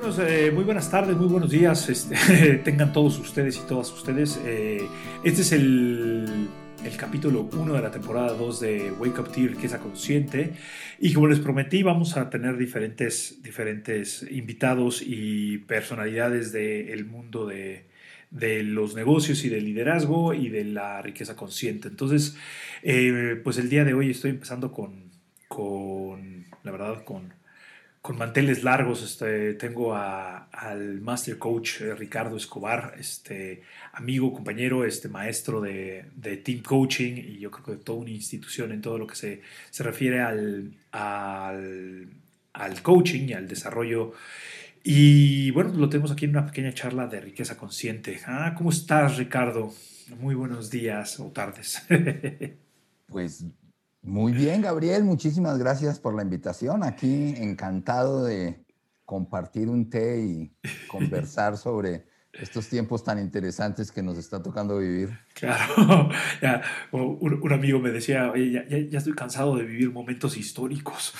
[0.00, 1.88] buenos, eh, muy buenas tardes, muy buenos días.
[1.88, 4.40] Este, tengan todos ustedes y todas ustedes.
[4.44, 4.88] Eh,
[5.22, 6.48] este es el,
[6.98, 10.54] capítulo 1 de la temporada 2 de Wake Up Tier, que es consciente.
[10.98, 17.86] Y como les prometí, vamos a tener diferentes, diferentes invitados y personalidades del mundo de,
[18.32, 21.86] de los negocios y del liderazgo y de la riqueza consciente.
[21.86, 22.36] Entonces,
[22.82, 25.12] eh, pues el día de hoy estoy empezando con,
[25.46, 27.43] con la verdad, con
[28.04, 29.02] con manteles largos.
[29.02, 33.62] Este, tengo al Master Coach eh, Ricardo Escobar, este,
[33.94, 36.04] amigo, compañero, este, maestro de,
[36.44, 39.40] Team Coaching y yo creo que de toda una institución en todo lo que se,
[39.70, 42.08] se refiere al, al,
[42.52, 44.12] al, coaching y al desarrollo.
[44.82, 48.20] Y bueno, lo tenemos aquí en una pequeña charla de riqueza consciente.
[48.26, 49.72] Ah, ¿cómo estás, Ricardo?
[50.20, 51.82] Muy buenos días o tardes.
[53.06, 53.46] pues
[54.04, 56.82] muy bien, Gabriel, muchísimas gracias por la invitación.
[56.82, 58.62] Aquí encantado de
[59.06, 60.52] compartir un té y
[60.88, 65.18] conversar sobre estos tiempos tan interesantes que nos está tocando vivir.
[65.32, 66.10] Claro,
[66.92, 71.14] un, amigo me decía, ya, estoy cansado de vivir momentos históricos.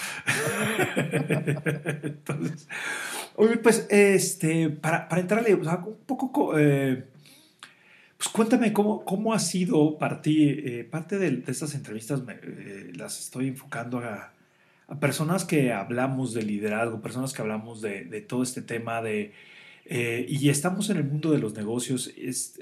[2.03, 2.69] Entonces,
[3.63, 6.59] pues, este, para, entrarle un poco...
[6.59, 7.14] Eh,
[8.17, 13.99] pues cuéntame cómo, cómo ha sido eh, parte de, estas entrevistas, eh, las estoy enfocando
[13.99, 14.33] a,
[15.01, 19.33] personas que hablamos de liderazgo, personas que hablamos de, todo este tema de,
[19.87, 22.61] eh, y estamos en el mundo de los negocios, es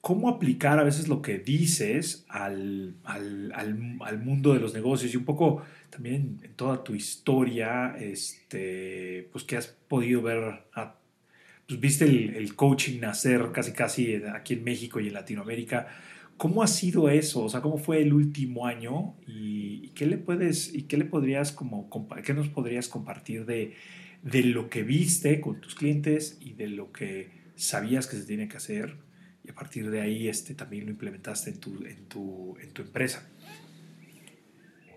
[0.00, 2.94] cómo aplicar a veces lo que dices al,
[4.22, 9.56] mundo de los negocios y un poco también en, toda tu historia, este, pues que
[9.56, 10.94] has podido ver a
[11.66, 15.88] pues viste el, coaching nacer casi casi aquí en México y en Latinoamérica.
[16.36, 17.44] ¿Cómo ha sido eso?
[17.44, 19.14] O sea, ¿cómo fue el último año?
[19.26, 21.88] ¿Y, qué le puedes, y qué le podrías como,
[22.24, 23.74] qué nos podrías compartir de,
[24.22, 28.48] de lo que viste con tus clientes y de lo que sabías que se tiene
[28.48, 28.98] que hacer?
[29.44, 32.82] Y a partir de ahí este, también lo implementaste en tu, en tu, en tu
[32.82, 33.28] empresa.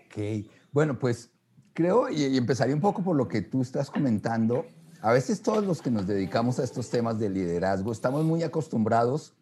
[0.06, 1.30] Ok, bueno, pues
[1.72, 4.66] creo, y empezaría un poco por lo que tú estás comentando,
[5.00, 9.36] a veces todos los que nos dedicamos a estos temas de liderazgo estamos muy acostumbrados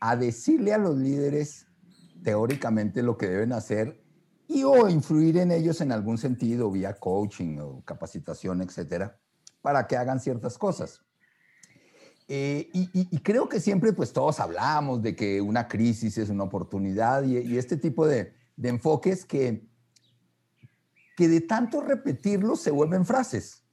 [0.00, 1.66] a decirle a los líderes
[2.22, 4.02] teóricamente lo que deben hacer
[4.46, 9.18] y o influir en ellos en algún sentido vía coaching o capacitación, etcétera,
[9.62, 11.00] para que hagan ciertas cosas.
[12.28, 17.22] Eh, y, creo que siempre pues todos hablamos de que una crisis es una oportunidad
[17.22, 19.66] y, este tipo de, de, enfoques que,
[21.16, 23.63] que de tanto repetirlos se vuelven frases.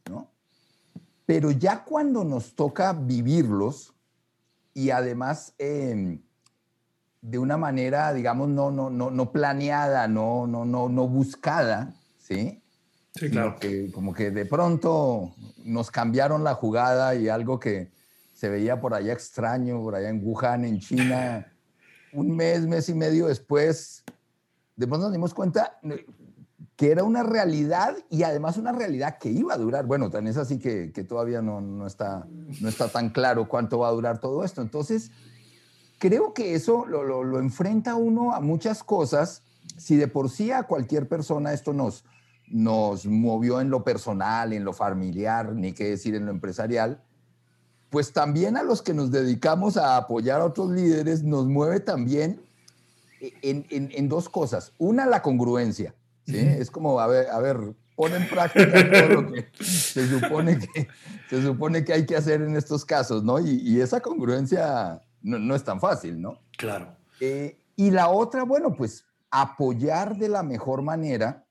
[1.31, 3.93] Pero ya cuando nos toca vivirlos
[4.73, 6.19] y además em,
[7.21, 12.61] de una manera, digamos, no, no, no, no planeada, no, no, no, no buscada, ¿sí?
[13.15, 13.55] Sí, claro.
[13.61, 15.33] Que, como que de pronto
[15.63, 17.91] nos cambiaron la jugada y algo que
[18.35, 21.49] se veía por allá extraño, por allá en Wuhan, en China,
[22.11, 24.03] un mes, mes y medio después,
[24.75, 25.79] de pronto nos dimos cuenta,
[26.81, 29.85] que era una realidad y además una realidad que iba a durar.
[29.85, 32.25] Bueno, tan es así que, todavía no, no, está,
[32.59, 34.63] no está tan claro cuánto va a durar todo esto.
[34.63, 35.11] Entonces,
[35.99, 39.43] creo que eso lo, lo, enfrenta uno a muchas cosas.
[39.77, 42.03] Si de por sí a cualquier persona esto nos,
[42.47, 47.03] nos movió en lo personal, en lo familiar, ni qué decir en lo empresarial,
[47.91, 52.41] pues también a los que nos dedicamos a apoyar a otros líderes nos mueve también
[53.19, 54.73] en, en, en dos cosas.
[54.79, 55.93] Una, la congruencia.
[56.25, 56.37] ¿Sí?
[56.37, 57.57] Es como, a ver, a ver,
[57.95, 60.87] pon en práctica todo lo que se supone que,
[61.29, 63.39] se supone que hay que hacer en estos casos, ¿no?
[63.39, 66.39] Y, esa congruencia no, es tan fácil, ¿no?
[66.57, 66.95] Claro.
[67.19, 71.45] Eh, y la otra, bueno, pues apoyar de la mejor manera,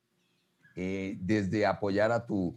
[0.76, 2.56] eh, desde apoyar a tu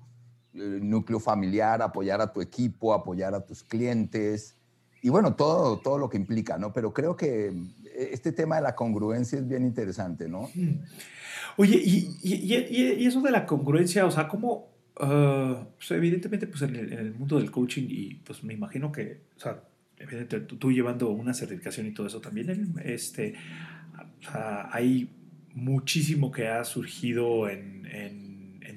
[0.54, 4.56] eh, núcleo familiar, apoyar a tu equipo, apoyar a tus clientes,
[5.02, 6.72] y bueno, todo, todo lo que implica, ¿no?
[6.72, 7.54] Pero creo que
[7.96, 10.50] este tema de la congruencia es bien interesante, ¿no?
[11.58, 14.70] Oye, y, eso de la congruencia, o sea, ¿cómo,
[15.00, 19.40] ah, pues evidentemente, pues en el, mundo del coaching, y pues me imagino que, o
[19.40, 19.62] sea,
[19.98, 23.36] evidentemente tú, llevando una certificación y todo eso también, este,
[24.72, 25.10] hay
[25.54, 27.84] muchísimo que ha surgido en,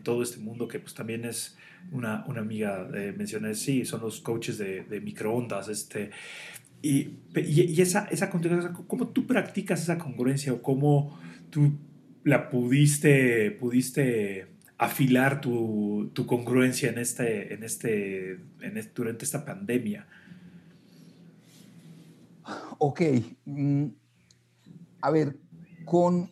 [0.03, 1.57] todo este mundo que pues también es
[1.91, 6.13] una, una amiga eh, mencioné, sí, son los coaches de, de microondas, este,
[6.83, 11.19] y, y, esa, esa congruencia, ¿cómo tú practicas esa congruencia o cómo
[11.51, 11.73] tú
[12.25, 18.39] la pudiste, pudiste afilar tu, congruencia en este, en este,
[18.95, 20.07] durante esta pandemia?
[22.79, 23.01] Ok.
[23.47, 23.87] Mm,
[25.01, 25.37] a ver,
[25.85, 26.31] con,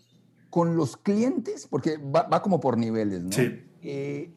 [0.50, 3.32] con los clientes, porque va, como por niveles, ¿no?
[3.32, 3.61] Sí.
[3.82, 4.31] Eh,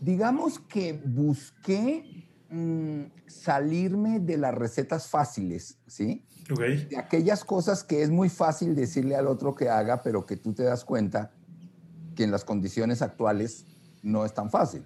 [0.00, 2.17] digamos que busqué
[2.50, 6.24] mm, salirme de las recetas fáciles, ¿sí?
[6.50, 6.86] Okay.
[6.86, 10.54] De aquellas cosas que es muy fácil decirle al otro que haga, pero que tú
[10.54, 11.32] te das cuenta
[12.14, 13.66] que en las condiciones actuales
[14.02, 14.84] no es tan fácil,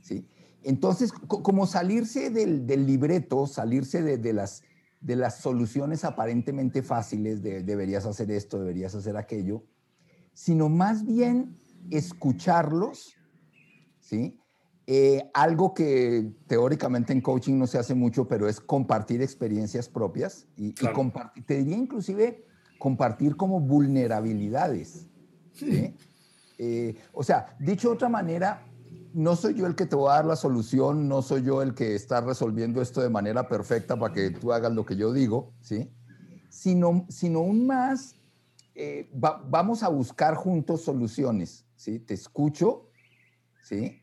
[0.00, 0.26] ¿sí?
[0.62, 4.62] Entonces, como salirse del, libreto, salirse de, las,
[5.00, 9.64] de las soluciones aparentemente fáciles de deberías hacer esto, deberías hacer aquello,
[10.34, 11.58] sino más bien
[11.90, 13.14] escucharlos,
[14.00, 14.39] ¿sí?
[14.86, 20.46] Eh, algo que teóricamente en coaching no se hace mucho, pero es compartir experiencias propias
[20.56, 22.44] y, compartir, te diría inclusive
[22.78, 25.06] compartir como vulnerabilidades.
[25.52, 25.94] ¿sí?
[26.58, 28.66] Eh, o sea, dicho de otra manera,
[29.14, 31.74] no soy yo el que te va a dar la solución, no soy yo el
[31.74, 35.52] que está resolviendo esto de manera perfecta para que tú hagas lo que yo digo,
[35.60, 35.90] ¿sí?
[36.48, 38.16] Sino, sino aún más,
[38.74, 41.98] eh, vamos a buscar juntos soluciones, ¿sí?
[41.98, 42.88] Te escucho,
[43.62, 43.99] ¿sí?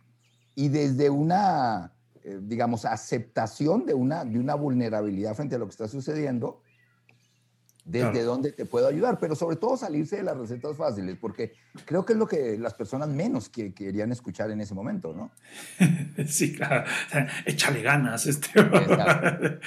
[0.57, 1.93] Y desde una,
[2.23, 6.63] eh, digamos, aceptación de una, de una vulnerabilidad frente a lo que está sucediendo,
[7.85, 11.53] desde dónde te puedo ayudar, pero sobre todo salirse de las recetas fáciles, porque
[11.85, 15.29] creo que es lo que las personas menos que querían escuchar en ese momento, ¿no?
[16.27, 16.89] sí, claro,
[17.45, 18.25] échale ganas.
[18.25, 18.49] Este.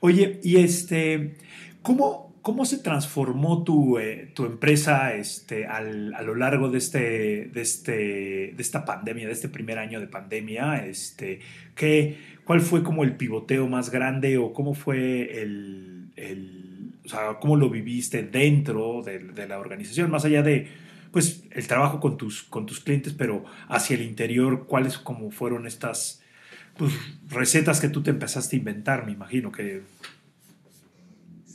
[0.00, 1.38] Oye, y este,
[1.80, 7.46] ¿cómo, cómo se transformó tu, eh, tu empresa este, al, a lo largo de, este,
[7.46, 7.92] de, este,
[8.54, 10.84] de esta pandemia, de este primer año de pandemia?
[10.84, 11.40] Este,
[11.74, 17.38] ¿qué, ¿Cuál fue como el pivoteo más grande o cómo fue el, el o sea,
[17.40, 20.68] cómo lo viviste dentro de, la organización, más allá de,
[21.12, 25.66] pues, el trabajo con tus, con tus clientes, pero hacia el interior, cuáles como fueron
[25.66, 26.22] estas
[26.76, 26.92] pues,
[27.30, 29.80] recetas que tú te empezaste a inventar, me imagino que...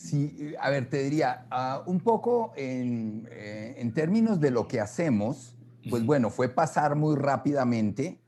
[0.10, 4.80] Sí, a ver, te diría, ah, un poco en, eh, en, términos de lo que
[4.80, 5.56] hacemos,
[5.90, 8.20] pues bueno, fue pasar muy rápidamente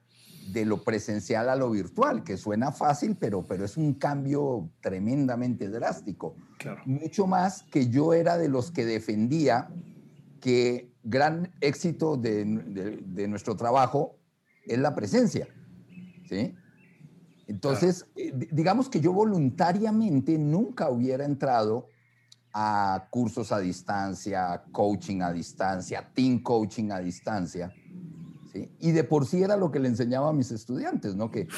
[0.52, 5.70] de lo presencial a lo virtual, que suena fácil, pero, pero es un cambio tremendamente
[5.70, 6.36] drástico.
[6.86, 9.70] Mucho más que yo era de los que defendía
[10.40, 12.46] que gran éxito de,
[13.28, 14.20] nuestro trabajo
[14.66, 15.48] es la presencia.
[16.28, 16.54] ¿sí?
[17.52, 21.88] Entonces, eh, digamos que yo voluntariamente nunca hubiera entrado
[22.54, 27.74] a cursos a distancia, coaching a distancia, team coaching a distancia,
[28.80, 31.30] y de por sí era lo que le enseñaba a mis estudiantes, ¿no?
[31.30, 31.50] Que,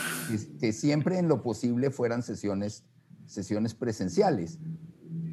[0.60, 2.84] que, siempre en lo posible fueran sesiones,
[3.28, 4.58] sesiones presenciales.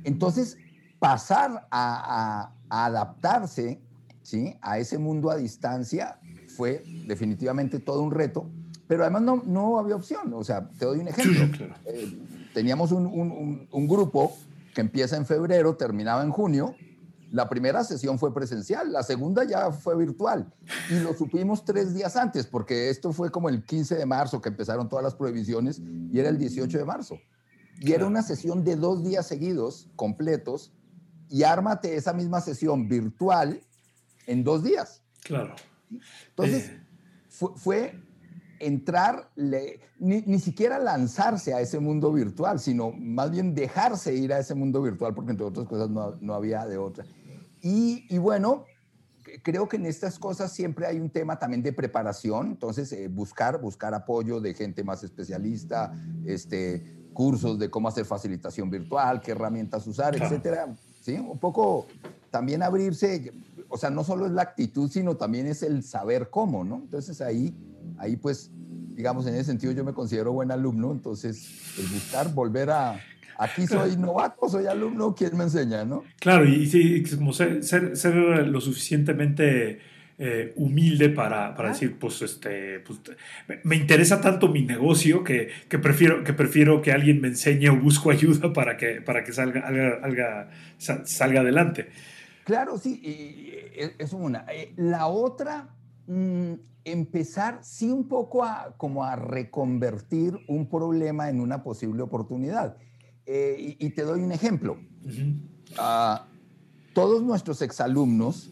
[0.05, 0.59] Entonces,
[0.99, 3.81] pasar a, adaptarse
[4.23, 4.57] ¿sí?
[4.61, 8.51] a ese mundo a distancia fue definitivamente todo un reto,
[8.91, 10.35] pero además no, no había opción.
[10.35, 11.45] O sea, te doy un ejemplo.
[11.87, 12.13] Eh,
[12.53, 14.37] teníamos un, un, un grupo
[14.75, 16.75] que empieza en febrero, terminaba en junio,
[17.31, 20.53] la primera sesión fue presencial, la segunda ya fue virtual
[20.91, 24.49] y lo supimos tres días antes porque esto fue como el 15 de marzo que
[24.49, 25.81] empezaron todas las prohibiciones
[26.13, 27.21] y era el 18 de marzo.
[27.79, 30.73] Y era una sesión de dos días seguidos, completos,
[31.29, 33.61] y ármate esa misma sesión virtual
[34.27, 35.01] en dos días.
[35.23, 35.55] Claro.
[36.31, 36.81] Entonces, eh.
[37.29, 37.95] fue,
[38.61, 44.39] entrar, ni, ni, siquiera lanzarse a ese mundo virtual, sino más bien dejarse ir a
[44.39, 47.05] ese mundo virtual, porque entre otras cosas no, no había de otra.
[47.63, 48.65] Y, bueno,
[49.43, 53.61] creo que en estas cosas siempre hay un tema también de preparación, entonces eh, buscar,
[53.61, 55.93] buscar apoyo de gente más especialista,
[56.25, 60.75] este, cursos de cómo hacer facilitación virtual, qué herramientas usar, etcétera.
[61.01, 61.15] ¿Sí?
[61.15, 61.87] Un poco
[62.31, 63.33] también abrirse,
[63.69, 66.77] o sea, no solo es la actitud, sino también es el saber cómo, ¿no?
[66.77, 67.55] Entonces ahí,
[68.01, 68.51] ahí pues,
[68.97, 73.01] digamos, en ese sentido yo me considero buen alumno, entonces el buscar volver a,
[73.41, 76.05] Aquí soy novato, soy alumno, ¿quién me enseña, no?
[76.19, 77.97] Claro, y sí, como ser, ser,
[78.47, 79.79] lo suficientemente
[80.19, 83.01] eh, humilde para, para decir, pues, este, pues,
[83.65, 87.77] me interesa tanto mi negocio que, que, prefiero, que prefiero que alguien me enseñe o
[87.77, 89.63] busco ayuda para que, para que salga,
[90.03, 90.51] salga,
[91.07, 91.89] salga adelante.
[92.45, 93.01] Claro, sí,
[93.99, 94.45] es una.
[94.53, 95.71] Eh, la otra,
[96.11, 96.53] mm,
[96.85, 102.77] empezar, sí, un poco a, como a reconvertir un problema en una posible oportunidad.
[103.27, 104.77] Eh, y, te doy un ejemplo.
[105.79, 106.27] Ah,
[106.95, 108.51] todos nuestros exalumnos,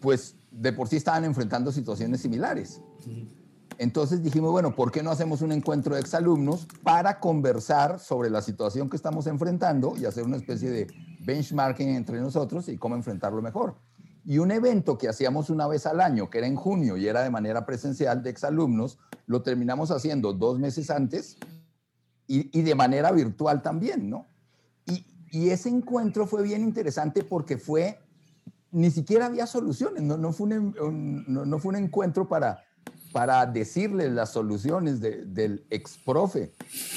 [0.00, 2.80] pues de por sí estaban enfrentando situaciones similares.
[3.78, 8.42] Entonces dijimos, bueno, ¿por qué no hacemos un encuentro de exalumnos para conversar sobre la
[8.42, 10.86] situación que estamos enfrentando y hacer una especie de
[11.20, 13.76] benchmarking entre nosotros y cómo enfrentarlo mejor?
[14.24, 17.22] Y un evento que hacíamos una vez al año, que era en junio y era
[17.22, 21.36] de manera presencial de exalumnos, lo terminamos haciendo dos meses antes
[22.26, 24.26] y, de manera virtual también, ¿no?
[24.86, 27.98] Y, y, ese encuentro fue bien interesante porque fue,
[28.70, 32.62] ni siquiera había soluciones, no, no, fue, un, no, no fue un encuentro para,
[33.12, 36.52] para decirles las soluciones del ex profe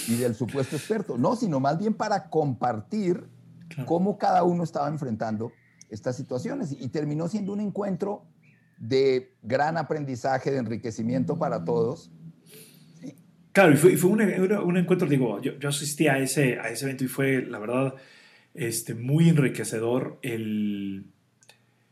[0.08, 3.28] y del supuesto experto, no, sino más bien para compartir
[3.88, 5.52] cómo cada uno estaba enfrentando
[5.94, 6.76] estas situaciones.
[6.80, 8.26] Y terminó siendo un encuentro
[8.78, 12.12] de gran aprendizaje, de enriquecimiento para todos.
[13.52, 17.04] Claro, y fue, fue un, encuentro, digo, yo, yo, asistí a ese, a ese evento
[17.04, 17.94] y fue, la verdad,
[18.56, 21.06] este, muy enriquecedor el,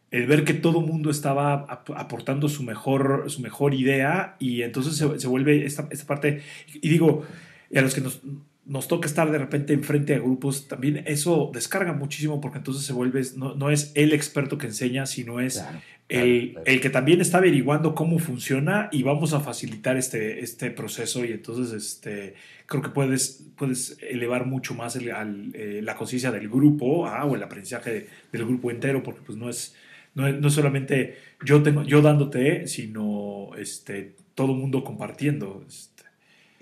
[0.09, 1.65] el ver que todo mundo estaba
[1.95, 6.41] aportando su mejor, su mejor idea y entonces se, vuelve esta, esta, parte,
[6.73, 7.23] y digo,
[7.69, 8.21] y a los que nos,
[8.65, 12.93] nos toca estar de repente enfrente a grupos, también eso descarga muchísimo porque entonces se
[12.93, 15.63] vuelve, no, no es el experto que enseña, sino es
[16.09, 21.25] el, el, que también está averiguando cómo funciona y vamos a facilitar este, este proceso
[21.25, 22.35] y entonces este,
[22.67, 27.41] creo que puedes, puedes elevar mucho más eh, la conciencia del grupo ah, o el
[27.41, 29.75] aprendizaje del grupo entero porque pues no es
[30.13, 35.63] no, no solamente yo, tengo, yo dándote, sino este, todo el mundo compartiendo.
[35.67, 36.03] Este.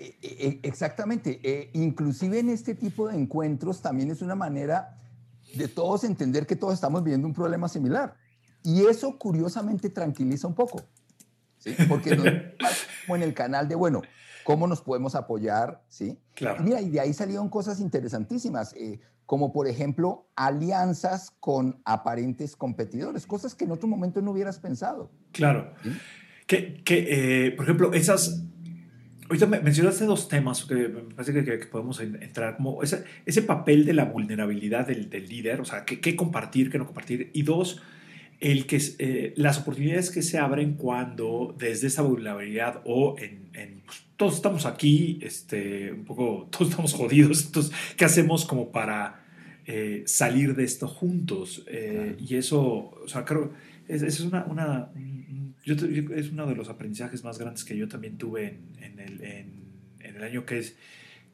[0.00, 1.40] E, e, e, exactamente.
[1.42, 4.96] Eh, inclusive en este tipo de encuentros también es una manera
[5.54, 8.14] de todos entender que todos estamos viviendo un problema similar.
[8.62, 10.82] Y eso curiosamente tranquiliza un poco.
[11.58, 11.76] ¿sí?
[11.86, 12.24] Porque no
[13.06, 14.00] como en el canal de, bueno,
[14.42, 15.84] ¿cómo nos podemos apoyar?
[15.88, 16.18] ¿sí?
[16.34, 16.62] Claro.
[16.64, 18.72] mira, y de ahí salieron cosas interesantísimas.
[18.76, 24.58] Eh, como por ejemplo alianzas con aparentes competidores, cosas que en otro momento no hubieras
[24.58, 25.12] pensado.
[25.30, 25.72] Claro.
[26.46, 28.46] Que, que eh, por ejemplo, esas...
[29.30, 33.94] Ahorita mencionaste dos temas que me parece que, podemos entrar, como ese, ese, papel de
[33.94, 37.80] la vulnerabilidad del, del líder, o sea, qué compartir, qué no compartir, y dos,
[38.40, 44.02] el que, eh, las oportunidades que se abren cuando desde esa vulnerabilidad o en, pues,
[44.16, 49.20] todos estamos aquí, este, un poco, todos estamos jodidos, entonces, ¿qué hacemos como para
[49.66, 51.62] eh, salir de esto juntos.
[51.68, 53.52] Eh, y eso, o sea, creo,
[53.86, 54.90] es, es una, una
[55.74, 60.16] yo, es uno de los aprendizajes más grandes que yo también tuve en, el, en,
[60.16, 60.76] el, año que es,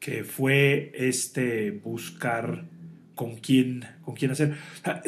[0.01, 2.67] que fue este buscar
[3.15, 4.57] con quién, con quién hacer.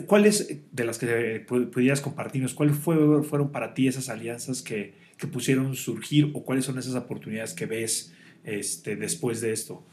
[0.07, 5.27] ¿Cuáles de las que pudieras compartirnos, cuáles fue, fueron para ti esas alianzas que, que
[5.27, 9.85] pusieron surgir o cuáles son esas oportunidades que ves este, después de esto?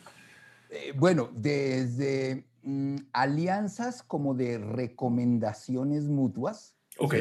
[0.70, 6.74] Eh, bueno, desde Mm, alianzas como de recomendaciones mutuas.
[6.98, 7.16] Ok.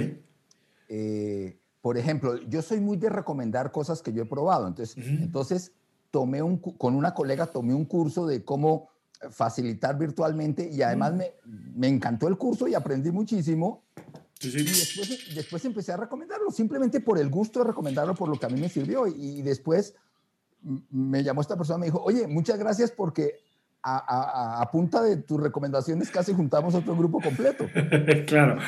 [0.89, 4.67] Eh, por ejemplo, yo soy muy de recomendar cosas que yo he probado.
[4.67, 5.71] Entonces, entonces
[6.11, 8.89] tomé un, con una colega tomé un curso de cómo
[9.29, 13.85] facilitar virtualmente y además me, me, encantó el curso y aprendí muchísimo.
[14.41, 18.47] Y después, después, empecé a recomendarlo, simplemente por el gusto de recomendarlo, por lo que
[18.47, 19.07] a mí me sirvió.
[19.07, 19.95] Y, y después
[20.89, 23.41] me llamó esta persona me dijo, oye, muchas gracias porque
[23.87, 27.69] a, punta de tus recomendaciones casi juntamos otro grupo completo.
[28.27, 28.59] claro,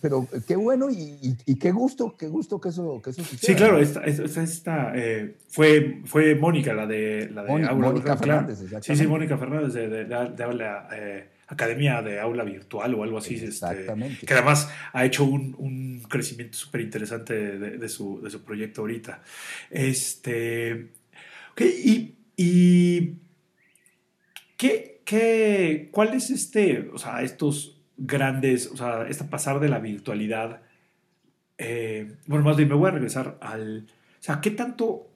[0.00, 3.40] pero, qué bueno y, qué gusto, qué gusto que eso, que eso suceda.
[3.40, 8.96] Sí, claro, esta, esta, eh, fue, fue Mónica, la de, la de Mónica Fernández, Sí,
[8.96, 13.34] sí, Mónica Fernández de, de, de, eh, Academia de Aula Virtual o algo así.
[13.34, 14.26] Este, exactamente.
[14.26, 19.22] que además ha hecho un, un crecimiento súper interesante de, su, de su proyecto ahorita.
[19.70, 20.90] Este,
[21.52, 23.18] okay, y
[24.58, 29.78] ¿Qué, qué, ¿Cuál es este, o sea, estos grandes, o sea, esta pasar de la
[29.78, 30.62] virtualidad?
[31.58, 35.10] Eh, bueno, más bien me voy a regresar al, o sea, ¿qué tanto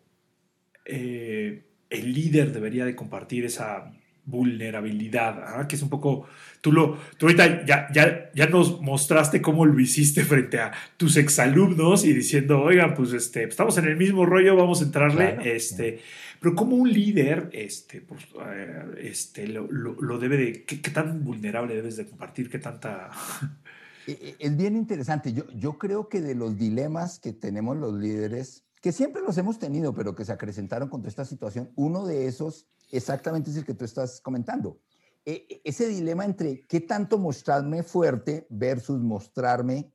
[0.85, 3.93] eh, el líder debería de compartir esa
[4.25, 5.67] vulnerabilidad, ¿ah?
[5.67, 6.27] que es un poco,
[6.61, 11.17] tú, lo, tú ahorita ya, ya, ya nos mostraste cómo lo hiciste frente a tus
[11.17, 16.01] exalumnos y diciendo, oigan, pues este, estamos en el mismo rollo, vamos a entrarle, este,
[16.41, 21.75] pero como un líder, este, pues, eh, este, lo, lo, debe de, ¿qué, tan vulnerable
[21.75, 22.51] debes de compartir?
[22.51, 23.11] ¿Qué tanta...?
[24.05, 27.95] E, e, es bien interesante, yo, yo creo que de los dilemas que tenemos los
[27.95, 32.27] líderes, que siempre los hemos tenido, pero que se acrecentaron contra esta situación, uno de
[32.27, 34.81] esos exactamente es el que tú estás comentando.
[35.25, 39.93] E, e, ese dilema entre qué tanto mostrarme fuerte versus mostrarme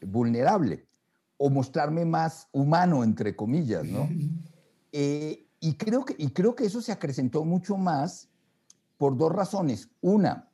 [0.00, 0.88] vulnerable
[1.36, 4.08] o mostrarme más humano, entre comillas, ¿no?
[4.90, 8.30] Eh, y, creo que, y creo que eso se acrecentó mucho más
[8.96, 9.90] por dos razones.
[10.00, 10.48] Una,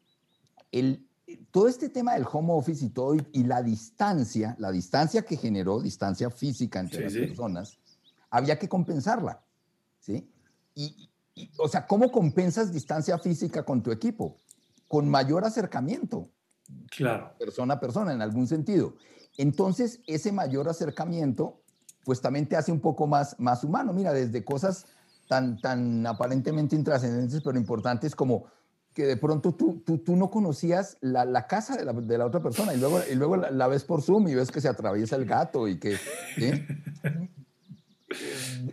[0.73, 1.04] el,
[1.51, 5.81] todo este tema del home office y todo, y, la distancia, la distancia que generó,
[5.81, 7.79] distancia física entre las personas,
[8.31, 9.43] había que compensarla,
[10.01, 10.29] ¿sí?
[10.75, 11.11] Y,
[11.59, 14.39] o sea, ¿cómo compensas distancia física con tu equipo?
[14.89, 16.31] Con mayor acercamiento.
[16.91, 17.35] Claro.
[17.39, 18.97] Persona a persona, en algún sentido.
[19.37, 21.61] Entonces, ese mayor acercamiento,
[22.05, 23.93] pues también te hace un poco más, más humano.
[23.93, 24.87] Mira, desde cosas
[25.29, 28.47] tan, tan aparentemente intrascendentes, pero importantes como
[28.95, 32.27] que de pronto tú, tú, tú no conocías la, la casa de la, de la,
[32.27, 35.17] otra persona y luego, y luego la, ves por Zoom y ves que se atraviesa
[35.17, 35.99] el gato y que...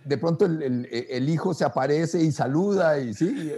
[0.06, 3.52] de pronto el, hijo se aparece y saluda y sí.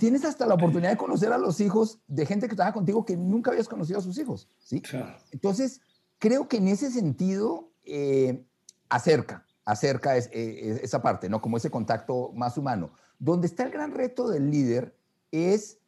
[0.00, 3.16] tienes hasta la oportunidad de conocer a los hijos de gente que trabaja contigo que
[3.16, 4.82] nunca habías conocido a sus hijos, ¿sí?
[5.30, 5.80] Entonces,
[6.18, 8.44] creo que en ese sentido eh,
[8.88, 11.40] acerca, acerca eh, esa parte, ¿no?
[11.40, 12.90] Como ese contacto más humano.
[13.20, 14.96] Donde está el gran reto del líder
[15.30, 15.78] es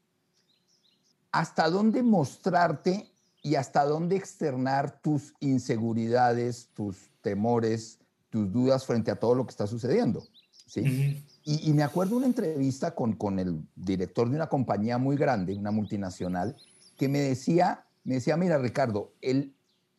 [1.32, 3.10] hasta dónde mostrarte
[3.42, 7.98] y hasta dónde externar tus inseguridades, tus temores,
[8.30, 10.26] tus dudas frente a todo lo que está sucediendo.
[10.66, 11.24] ¿sí?
[11.44, 15.70] y, me acuerdo una entrevista con, con el director de una compañía muy grande, una
[15.70, 16.56] multinacional,
[16.96, 19.54] que me decía, me decía, mira Ricardo, el,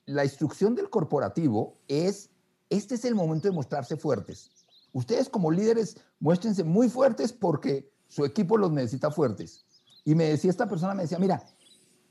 [0.06, 2.32] la instrucción del corporativo es,
[2.70, 4.52] este es el momento de mostrarse fuertes.
[4.92, 9.66] Ustedes como líderes muéstrense muy fuertes porque su equipo los necesita fuertes.
[10.08, 11.44] Y me decía esta persona, me decía, mira,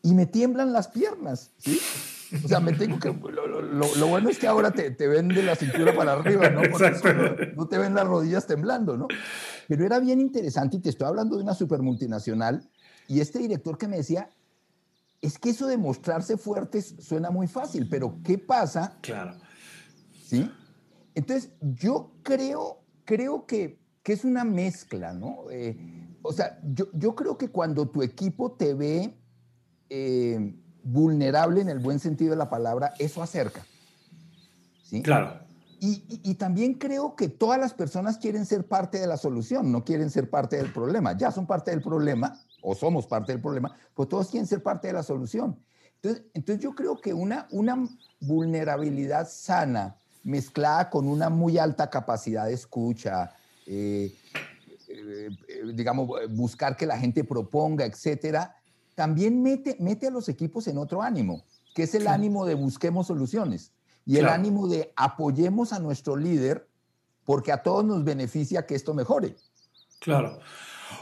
[0.03, 1.81] y me tiemblan las piernas, ¿sí?
[2.45, 3.09] O sea, me tengo que.
[3.09, 6.61] Lo, bueno es que ahora te, te, ven de la cintura para arriba, ¿no?
[6.71, 9.09] Porque no, te ven las rodillas temblando, ¿no?
[9.67, 12.69] Pero era bien interesante y te estoy hablando de una super multinacional
[13.09, 14.29] y este director que me decía,
[15.23, 18.99] es que eso de mostrarse fuertes suena muy fácil, pero ¿qué pasa?
[19.01, 19.37] Claro.
[20.23, 20.51] ¿Sí?
[21.15, 25.45] Entonces, yo creo, creo que, que es una mezcla, ¿no?
[25.51, 29.17] Eh, o sea, yo, yo creo que cuando tu equipo te ve
[29.89, 33.65] eh, vulnerable en el buen sentido de la palabra, eso acerca.
[34.83, 35.03] ¿sí?
[35.03, 35.41] Claro.
[35.79, 40.11] Y, también creo que todas las personas quieren ser parte de la solución, no quieren
[40.11, 41.17] ser parte del problema.
[41.17, 44.89] Ya son parte del problema, o somos parte del problema, pues todos quieren ser parte
[44.89, 45.59] de la solución.
[45.97, 47.87] Entonces, entonces yo creo que una, una
[48.21, 53.33] vulnerabilidad sana mezclada con una muy alta capacidad de escucha,
[53.67, 54.13] eh,
[55.75, 58.57] digamos, buscar que la gente proponga, etcétera,
[58.95, 63.09] también mete, mete a los equipos en otro ánimo, que es el ánimo de busquemos
[63.09, 63.73] soluciones
[64.07, 66.69] y el ánimo de apoyemos a nuestro líder
[67.25, 69.37] porque a todos nos beneficia que esto mejore.
[69.99, 70.39] Claro.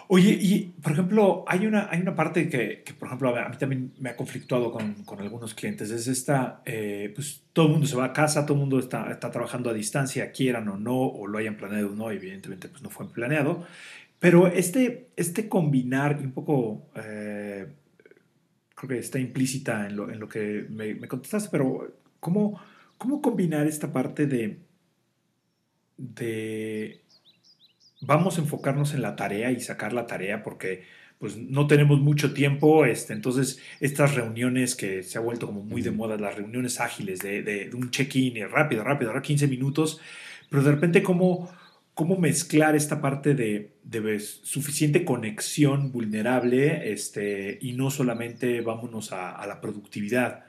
[0.08, 3.92] Oye, y por ejemplo, hay una, hay una parte que, por ejemplo, a mí también
[3.98, 5.90] me ha conflictuado con, con algunos clientes.
[5.90, 9.10] Es esta, eh, pues todo el mundo se va a casa, todo el mundo está,
[9.10, 12.82] está, trabajando a distancia, quieran o no, o lo hayan planeado o no, evidentemente pues
[12.82, 13.64] no fue planeado.
[14.18, 16.90] Pero este, este combinar un poco...
[16.96, 17.66] Eh,
[18.74, 22.60] creo que está implícita en lo, en lo que me, me, contestaste, pero ¿cómo,
[22.98, 24.58] ¿cómo combinar esta parte de,
[25.96, 27.03] de
[28.06, 30.84] vamos a enfocarnos en la tarea y sacar la tarea porque
[31.18, 35.80] pues no tenemos mucho tiempo, este, entonces estas reuniones que se ha vuelto como muy
[35.80, 40.00] de moda, las reuniones ágiles de, de, de un check-in rápido, rápido, ahora 15 minutos,
[40.50, 41.50] pero de repente cómo
[41.94, 43.70] cómo mezclar esta parte de,
[44.20, 50.44] suficiente conexión vulnerable este, y no solamente vámonos a, la productividad.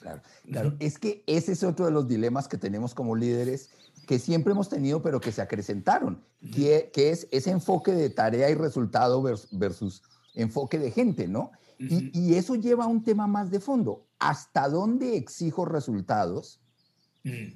[0.00, 0.74] Claro, claro.
[0.80, 3.70] Es que ese es otro de los dilemas que tenemos como líderes
[4.08, 8.54] que siempre hemos tenido, pero que se acrecentaron, que, es ese enfoque de tarea y
[8.54, 10.02] resultado versus,
[10.34, 11.52] enfoque de gente, ¿no?
[11.78, 14.06] y, y, eso lleva a un tema más de fondo.
[14.18, 16.60] ¿Hasta dónde exijo resultados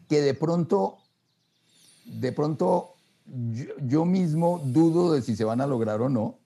[0.08, 0.98] que de pronto,
[2.04, 2.96] de pronto
[3.80, 6.38] yo, mismo dudo de si se van a lograr o no.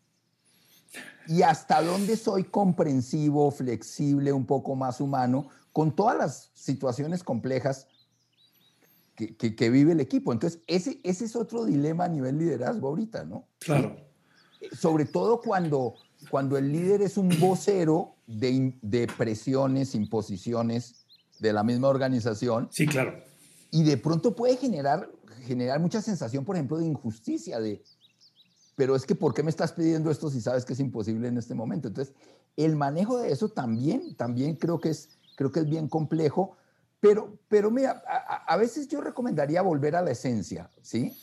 [1.27, 7.89] Y hasta dónde soy comprensivo, flexible, un poco más humano, con todas las situaciones complejas
[9.17, 10.33] que, vive el equipo.
[10.33, 13.47] Entonces, ese, ese es otro dilema a nivel liderazgo ahorita, ¿no?
[13.59, 13.97] Claro.
[14.73, 15.95] Sobre todo cuando,
[16.31, 21.07] cuando el líder es un vocero de, de presiones, imposiciones
[21.39, 22.69] de la misma organización.
[22.71, 23.15] Sí, claro.
[23.71, 25.11] Y de pronto puede generar
[25.47, 27.83] generar mucha sensación, por ejemplo, de injusticia, de,
[28.75, 31.39] pero es que ¿por qué me estás pidiendo esto si sabes que es imposible en
[31.39, 31.89] este momento?
[31.89, 32.15] Entonces,
[32.57, 36.57] el manejo de eso también, también creo que es, creo que es bien complejo,
[37.01, 38.03] pero, pero mira,
[38.47, 41.17] a, veces yo recomendaría volver a la esencia, ¿sí?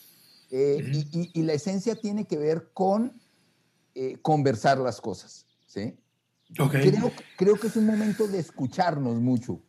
[0.51, 3.19] Eh, y, la esencia tiene que ver con
[3.95, 5.97] eh, conversar las cosas, ¿sí?
[6.53, 9.59] Creo, creo que es un momento de escucharnos mucho,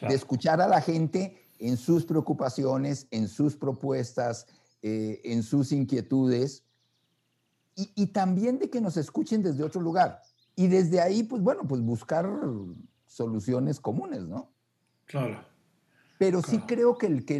[0.00, 4.46] de escuchar a la gente en sus preocupaciones, en sus propuestas,
[4.82, 6.64] eh, en sus inquietudes,
[7.76, 10.20] y, también de que nos escuchen desde otro lugar.
[10.54, 12.28] Y desde ahí, pues bueno, pues buscar
[13.06, 14.52] soluciones comunes, ¿no?
[15.10, 15.44] Claro.
[16.18, 17.36] Pero sí creo que el, que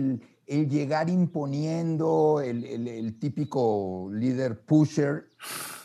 [0.46, 5.28] el, llegar imponiendo, el, el, típico líder pusher,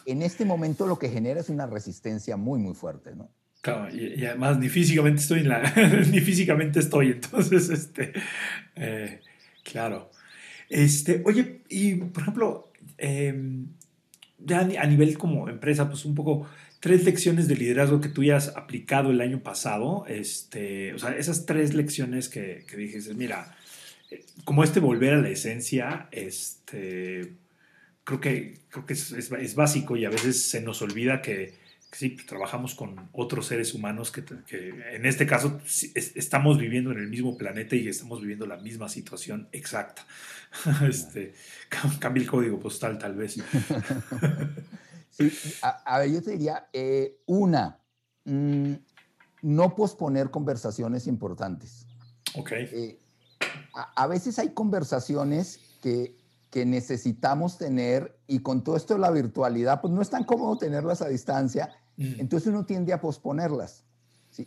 [0.08, 3.30] en este momento lo que genera es una resistencia muy, muy fuerte, ¿no?
[3.92, 5.62] y, además ni físicamente estoy en la,
[6.12, 8.14] ni físicamente estoy, entonces, este,
[8.76, 9.22] eh,
[9.64, 10.10] claro.
[10.70, 13.68] Este, oye, y por ejemplo, em,
[14.40, 16.48] ya a nivel como empresa, pues un poco
[16.86, 21.18] tres lecciones de liderazgo que tú ya has aplicado el año pasado, este, o sea,
[21.18, 22.78] esas tres lecciones que, que
[23.16, 23.58] mira,
[24.44, 27.34] como este volver a la esencia, este,
[28.04, 31.56] creo que, creo que es, básico y a veces se nos olvida que,
[31.92, 34.24] sí, pues, trabajamos con otros seres humanos que,
[34.94, 35.60] en este caso
[35.96, 40.06] estamos viviendo en el mismo planeta y estamos viviendo la misma situación exacta.
[40.88, 41.34] este,
[41.98, 43.38] cambia el código postal tal vez.
[45.18, 47.80] sí, a, ver, yo te diría, eh, una,
[48.26, 48.74] mm,
[49.42, 51.86] no posponer conversaciones importantes.
[52.36, 52.52] Ok.
[52.52, 53.00] Eh,
[53.96, 56.18] a, veces hay conversaciones que,
[56.50, 60.58] que, necesitamos tener y con todo esto de la virtualidad, pues no es tan cómodo
[60.58, 62.20] tenerlas a distancia, mm.
[62.20, 63.84] entonces uno tiende a posponerlas.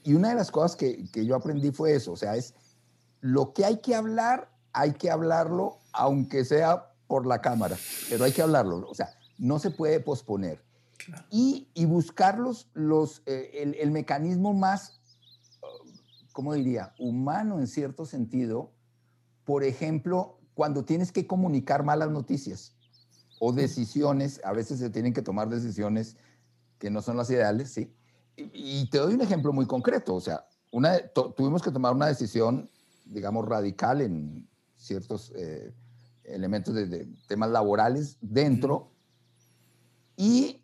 [0.04, 2.54] Y una de las cosas que, que yo aprendí fue eso, o sea, es
[3.20, 7.76] lo que hay que hablar, hay que hablarlo, aunque sea por la cámara,
[8.10, 10.62] pero hay que hablarlo, o sea, no se puede posponer.
[11.30, 15.00] Y, y, buscar los, los, eh, el, el, mecanismo más,
[16.32, 18.72] ¿cómo diría?, humano en cierto sentido,
[19.44, 22.74] por ejemplo, cuando tienes que comunicar malas noticias
[23.38, 26.16] o decisiones, a veces se tienen que tomar decisiones
[26.78, 27.94] que no son las ideales, ¿sí?
[28.36, 32.70] Y, te doy un ejemplo muy concreto, o sea, una, tuvimos que tomar una decisión,
[33.04, 35.72] digamos, radical en ciertos eh,
[36.24, 38.92] elementos de, temas laborales dentro,
[40.18, 40.60] y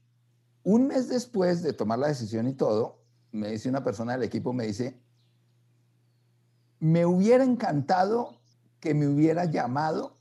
[0.65, 4.53] un mes después de tomar la decisión y todo, me dice una persona del equipo,
[4.53, 5.01] me dice,
[6.81, 8.41] me hubiera encantado
[8.81, 10.19] que me hubiera llamado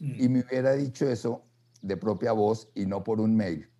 [0.00, 1.44] y me hubiera dicho eso
[1.80, 3.70] de propia voz y no por un mail.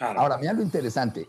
[0.00, 1.28] Ahora, mira lo interesante,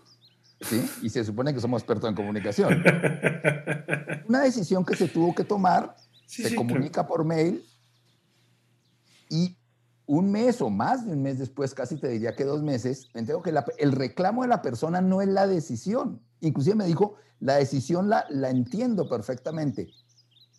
[0.61, 0.83] ¿sí?
[1.03, 2.83] Y se supone que somos expertos en comunicación.
[4.27, 7.63] Una decisión que se tuvo que tomar, se comunica por mail
[9.29, 9.58] y
[10.09, 13.19] un mes o más de un mes después, casi te diría que dos meses, me
[13.19, 16.19] entero que el reclamo de la persona no es la decisión.
[16.39, 19.87] Inclusive me dijo, la decisión la, la entiendo perfectamente,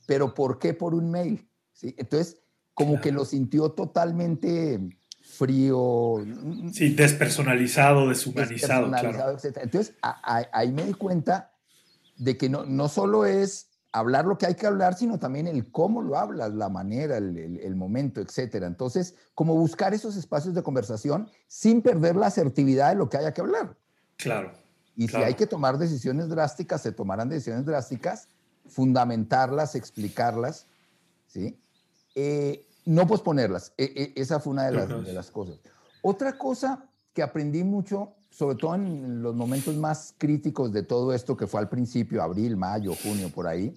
[0.07, 1.51] pero ¿por qué por un mail?
[1.73, 1.97] ¿Sí?
[1.99, 2.39] Entonces,
[2.75, 4.79] como que lo sintió totalmente
[5.21, 6.25] frío.
[6.73, 8.89] Sí, despersonalizado, deshumanizado.
[8.89, 9.59] despersonalizado etc.
[9.65, 11.51] Entonces, ahí me di cuenta
[12.17, 15.70] de que no, no solo es hablar lo que hay que hablar, sino también el
[15.70, 18.66] cómo lo hablas, la manera, el, el, momento, etcétera.
[18.66, 23.33] Entonces, como buscar esos espacios de conversación sin perder la asertividad de lo que haya
[23.33, 23.76] que hablar.
[24.16, 24.53] Claro.
[24.96, 28.29] Y si hay que tomar decisiones drásticas, se tomarán decisiones drásticas,
[28.68, 30.66] fundamentarlas, explicarlas,
[31.26, 31.59] ¿sí?
[32.14, 33.72] Eh, no posponerlas.
[33.79, 35.59] E, e, esa fue una de las, de las, cosas.
[36.03, 41.37] Otra cosa que aprendí mucho, sobre todo en los momentos más críticos de todo esto,
[41.37, 43.75] que fue al principio, abril, mayo, junio, por ahí,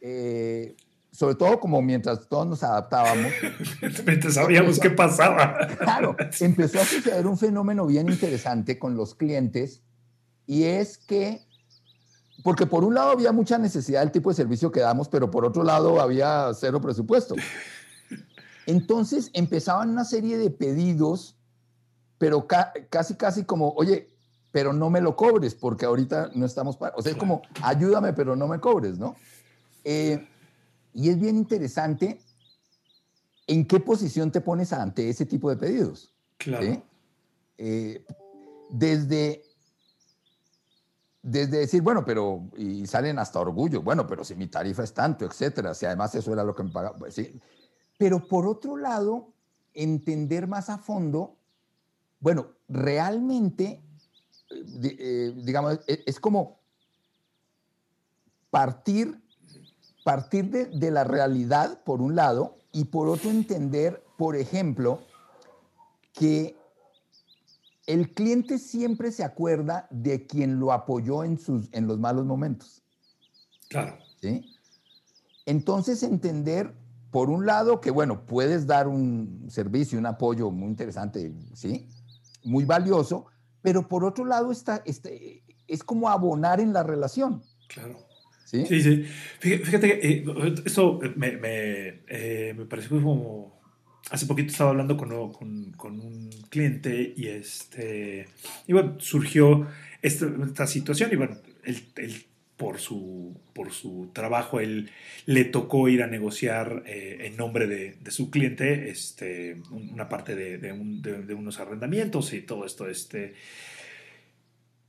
[0.00, 0.74] eh,
[1.12, 3.32] sobre todo como mientras todos nos adaptábamos.
[4.06, 5.68] mientras sabíamos qué pasaba.
[5.78, 9.82] Claro, empezó a suceder un fenómeno bien interesante con los clientes
[10.46, 11.40] y es que
[12.42, 15.44] porque por un lado había mucha necesidad del tipo de servicio que damos, pero por
[15.44, 17.34] otro lado había cero presupuesto.
[18.66, 21.36] Entonces empezaban una serie de pedidos,
[22.24, 22.46] pero
[22.88, 24.08] casi, casi como, oye,
[24.50, 26.96] pero no me lo cobres porque ahorita no estamos para...
[26.96, 29.14] O sea, es como, ayúdame, pero no me cobres, ¿no?
[29.84, 30.26] Eh,
[30.94, 32.18] y es bien interesante
[33.46, 36.14] en qué posición te pones ante ese tipo de pedidos.
[36.38, 36.82] Claro.
[37.58, 38.06] Eh,
[38.70, 39.42] desde
[41.20, 45.26] desde decir, bueno, pero, y salen hasta orgullo, bueno, pero si mi tarifa es tanto,
[45.26, 47.38] etcétera, si además eso era lo que me pagaba, pues sí.
[47.98, 49.34] Pero por otro lado,
[49.74, 51.36] entender más a fondo,
[52.24, 53.82] bueno, realmente,
[54.50, 56.58] eh, digamos, e, es, como
[58.48, 59.22] partir,
[60.04, 65.02] partir de, de la realidad, por un lado, y por otro entender, por ejemplo,
[66.14, 66.56] que
[67.86, 72.82] el cliente siempre se acuerda de quien lo apoyó en, sus, en los malos momentos.
[73.68, 73.98] Claro.
[74.22, 74.50] ¿Sí?
[75.44, 76.74] Entonces, entender,
[77.10, 81.86] por un lado, que, bueno, puedes dar un servicio, un apoyo muy interesante, ¿sí?
[82.44, 83.26] Muy valioso,
[83.62, 87.42] pero por otro lado, está, este, es como abonar en la relación.
[87.68, 87.98] Claro.
[88.44, 88.82] Sí, sí.
[88.82, 89.04] sí.
[89.40, 93.54] Fíjate que eh, esto me, me, eh, me pareció como
[94.10, 98.28] hace poquito estaba hablando con, con, con, un cliente y, este,
[98.66, 99.66] y bueno, surgió
[100.02, 102.26] esta, esta situación y bueno, él,
[102.56, 104.90] por, su, por su trabajo, él
[105.26, 110.34] le tocó ir a negociar eh, en nombre de, de, su cliente este, una parte
[110.34, 112.88] de, de, un, de, unos arrendamientos y todo esto.
[112.88, 113.34] Este,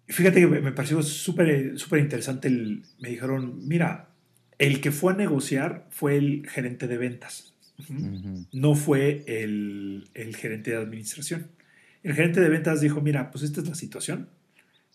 [0.08, 2.48] fíjate que me pareció súper súper interesante.
[2.48, 4.10] El, me dijeron, mira,
[4.58, 7.56] el que fue a negociar fue el gerente de ventas
[8.52, 11.48] no fue el, gerente de administración.
[12.04, 14.30] El gerente de ventas dijo, mira, pues esta es la situación.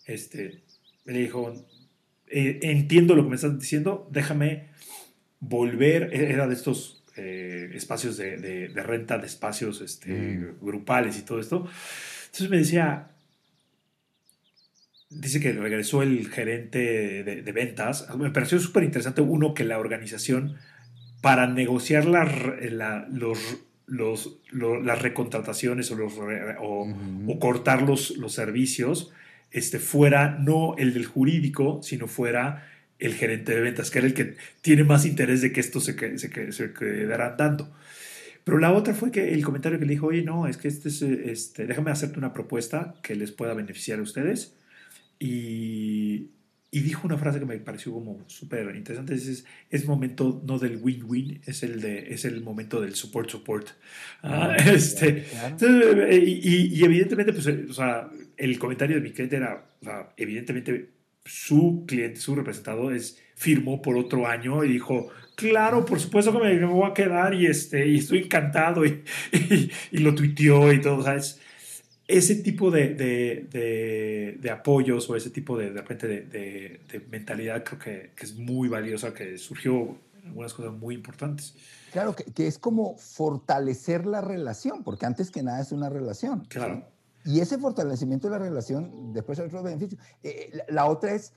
[0.05, 0.61] Este,
[1.05, 1.65] le dijo,
[2.31, 4.69] eh, entiendo lo que me estás diciendo, déjame,
[5.39, 10.65] volver, e-, era de estos eh, espacios de, renta de espacios este, mm.
[10.65, 11.67] grupales y todo esto.
[12.25, 13.09] Entonces me decía,
[15.09, 18.07] dice que regresó el gerente de, ventas.
[18.17, 20.55] Me pareció súper interesante, uno, que la organización,
[21.21, 26.13] para negociar la, los, los, las recontrataciones o, los,
[26.59, 29.11] o, cortar los, los servicios,
[29.51, 32.67] este, fuera no el del jurídico, sino fuera
[32.99, 36.17] el gerente de ventas, que era el que tiene más interés de que esto se,
[36.17, 37.71] se, se quedara dando.
[38.43, 40.89] Pero la otra fue que el comentario que le dijo, oye, no, es que este
[40.89, 44.55] es, este, déjame hacerte una propuesta que les pueda beneficiar a ustedes.
[45.19, 46.29] Y,
[46.73, 50.77] y dijo una frase que me pareció como súper interesante, es, es momento no del
[50.77, 53.67] win-win, es el, de, es el momento del support-support.
[54.23, 55.25] Ah, ah, este,
[56.09, 60.89] y, y, evidentemente, pues, o sea, el comentario de mi cliente era, o sea, evidentemente
[61.25, 66.39] su cliente, su representado, es, firmó por otro año y dijo, claro, por supuesto que
[66.39, 69.03] me, voy a quedar y, este, y estoy encantado y,
[69.91, 70.97] y, lo tuiteó y todo.
[70.97, 71.41] O sea, es,
[72.17, 77.79] ese tipo de, de, de, apoyos o ese tipo de, de repente de, mentalidad creo
[77.79, 81.55] que, que, es muy valiosa, que surgió algunas cosas muy importantes.
[81.91, 86.45] Claro, que, que, es como fortalecer la relación, porque antes que nada es una relación.
[86.47, 86.85] Claro.
[87.25, 90.01] Y ese fortalecimiento de la relación, después hay otros beneficios.
[90.23, 91.33] Eh, eh, la, otra es,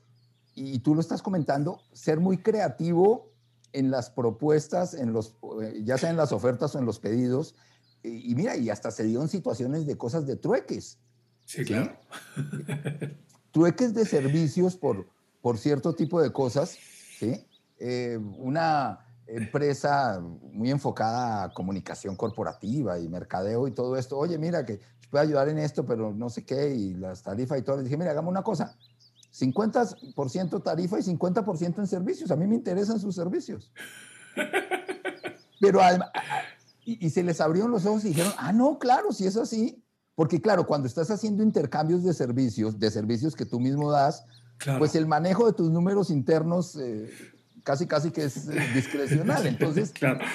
[0.55, 3.31] y tú lo estás comentando, ser muy creativo
[3.73, 7.55] en las propuestas, en los, eh, ya sea en las ofertas o en los pedidos.
[8.05, 10.99] Y, mira, y hasta se dieron situaciones de cosas de trueques.
[11.45, 11.97] Sí, claro.
[13.51, 15.07] trueques de servicios por,
[15.41, 16.77] por cierto tipo de cosas.
[17.19, 17.45] ¿sí?
[18.37, 24.17] una empresa muy enfocada a comunicación corporativa y mercadeo y todo esto.
[24.17, 27.61] Oye, mira que puede ayudar en esto, pero no sé qué, y las tarifas y
[27.63, 27.77] todo.
[27.77, 28.77] Le dije, mira, hagamos una cosa,
[29.33, 32.31] 50% tarifa y 50% en servicios.
[32.31, 33.71] A mí me interesan sus servicios.
[35.59, 36.09] Pero además,
[36.85, 39.83] y, se les abrieron los ojos y dijeron, ah, no, claro, si es así.
[40.13, 44.23] Porque claro, cuando estás haciendo intercambios de servicios, de servicios que tú mismo das,
[44.77, 47.09] pues el manejo de tus números internos eh,
[47.63, 49.45] casi, casi que es eh, discrecional.
[49.47, 49.91] Entonces,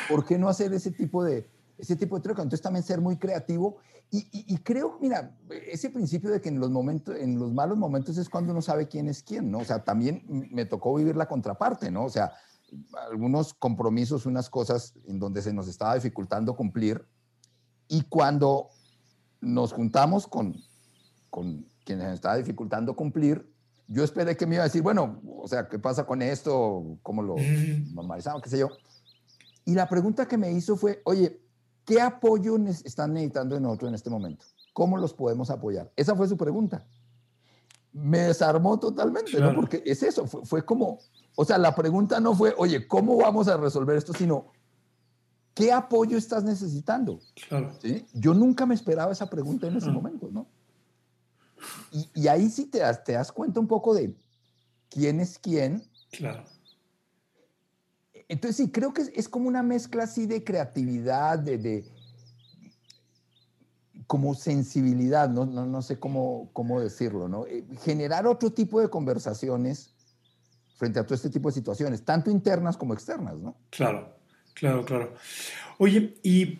[0.08, 2.42] ¿por qué no hacer ese tipo de, ese tipo de truco?
[2.42, 3.78] Entonces también ser muy creativo
[4.12, 5.36] y, creo, mira,
[5.68, 8.88] ese principio de que en los momentos, en los malos momentos es cuando uno sabe
[8.88, 9.58] quién es quién, ¿no?
[9.58, 12.06] O sea, también me tocó vivir la contraparte, ¿no?
[12.06, 12.32] O sea,
[13.10, 17.04] algunos compromisos, unas cosas en donde se nos estaba dificultando cumplir
[17.88, 18.68] y cuando
[19.40, 20.56] nos juntamos con,
[21.30, 23.50] con quienes nos estaba dificultando cumplir,
[23.88, 26.98] yo esperé que me iba a decir, bueno, o sea, ¿qué pasa con esto?
[27.02, 27.36] ¿Cómo lo
[27.92, 28.42] normalizamos?
[28.42, 28.68] ¿Qué sé yo?
[29.64, 31.40] Y la pregunta que me hizo fue, oye,
[31.90, 34.46] ¿Qué apoyo están necesitando de nosotros en este momento?
[34.72, 35.90] ¿Cómo los podemos apoyar?
[35.96, 36.86] Esa fue su pregunta.
[37.92, 39.54] Me desarmó totalmente, ¿no?
[39.54, 41.00] Porque es eso, fue, como,
[41.34, 44.12] o sea, la pregunta no fue, oye, ¿cómo vamos a resolver esto?
[44.12, 44.46] Sino,
[45.54, 47.20] ¿qué apoyo estás necesitando?
[47.48, 47.72] Claro.
[48.12, 50.46] Yo nunca me esperaba esa pregunta en ese momento, ¿no?
[52.14, 54.14] Y, ahí sí te das, te das cuenta un poco de
[54.88, 55.82] quién es quién.
[56.10, 56.44] Claro.
[58.28, 61.84] Entonces sí, creo que es, como una mezcla así de creatividad, de,
[64.10, 67.46] como sensibilidad, no, no, no sé cómo, cómo, decirlo, ¿no?
[67.46, 69.94] Eh, generar otro tipo de conversaciones
[70.74, 73.56] frente a todo este tipo de situaciones, tanto internas como externas, ¿no?
[73.70, 74.16] Claro,
[74.52, 75.14] claro, claro.
[75.78, 76.58] Oye, y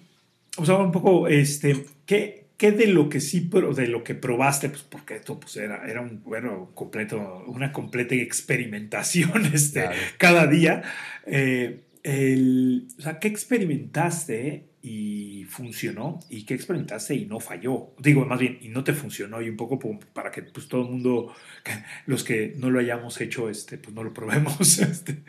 [0.59, 4.69] o sea, un poco, este, ¿qué, ¿qué de lo que sí, de lo que probaste,
[4.69, 10.85] pues porque esto pues, era, era un, bueno, completo, una completa experimentación este, cada día,
[11.27, 16.21] eh, el, o sea, ¿qué experimentaste y funcionó?
[16.29, 17.93] ¿Y qué experimentaste y no falló?
[17.99, 19.79] Digo, más bien, y no te funcionó, y un poco
[20.13, 21.33] para que pues, todo el mundo,
[22.07, 24.79] los que no lo hayamos hecho, este, pues no lo probemos.
[24.91, 25.25] Este.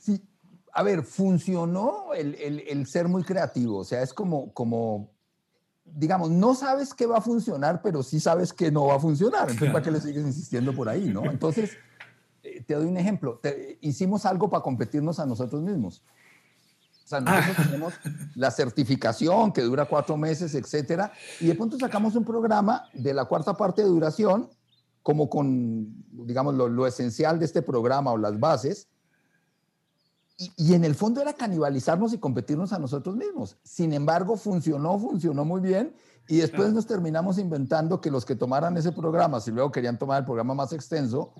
[0.00, 0.22] Sí,
[0.72, 5.10] a ver, funcionó el, el, el, ser muy creativo, o sea, es como, como,
[5.84, 9.50] digamos, no sabes qué va a funcionar, pero sí sabes que no va a funcionar,
[9.50, 11.24] entonces, ¿para qué le sigues insistiendo por ahí, no?
[11.30, 11.76] Entonces
[12.66, 13.40] te doy un ejemplo.
[13.80, 16.02] hicimos algo para competirnos a nosotros mismos.
[17.06, 17.62] O sea, nosotros ah.
[17.62, 17.94] tenemos
[18.34, 23.26] la certificación que dura cuatro meses, etcétera, y de pronto sacamos un programa de la
[23.26, 24.50] cuarta parte de duración,
[25.04, 25.86] como con,
[26.26, 28.88] digamos, lo, esencial de este programa o las bases,
[30.36, 33.56] y, y, en el fondo era canibalizarnos y competirnos a nosotros mismos.
[33.62, 35.94] Sin embargo, funcionó, funcionó muy bien,
[36.26, 40.18] y después nos terminamos inventando que los que tomaran ese programa, si luego querían tomar
[40.18, 41.32] el programa más extenso,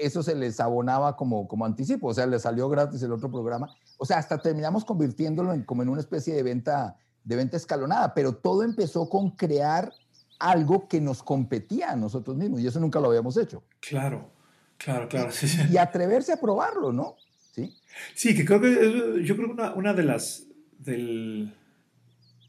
[0.00, 3.74] eso se les abonaba como, como anticipo, o sea, les salió gratis el otro programa.
[3.98, 8.14] O sea, hasta terminamos convirtiéndolo en, como en una especie de venta, de venta escalonada,
[8.14, 9.92] pero todo empezó con crear
[10.38, 13.62] algo que nos competía a nosotros mismos y eso nunca lo habíamos hecho.
[13.80, 14.30] Claro,
[14.78, 15.30] claro, claro.
[15.70, 17.16] Y, atreverse a probarlo, ¿no?
[17.52, 17.76] ¿sí?
[18.14, 20.44] Sí, que creo que yo creo que una, una de las
[20.78, 21.54] del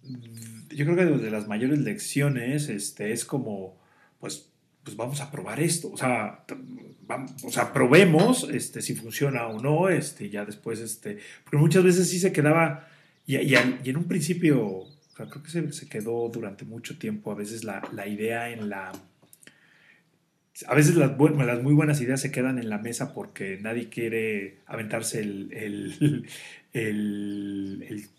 [0.04, 3.78] yo creo que de las mayores lecciones este, es como,
[4.20, 4.51] pues,
[4.84, 5.92] pues vamos a probar esto.
[5.92, 6.44] O sea,
[7.08, 9.90] vamos, o sea probemos este, si funciona o no.
[9.90, 12.88] Este, ya después, este, porque muchas veces sí se quedaba,
[13.26, 17.64] y, y, en un principio, creo que se, se, quedó durante mucho tiempo a veces
[17.64, 18.92] la, la idea en la...
[20.68, 24.60] A veces las, las, muy buenas ideas se quedan en la mesa porque nadie quiere
[24.68, 26.28] aventarse el, el,
[26.74, 28.10] el, el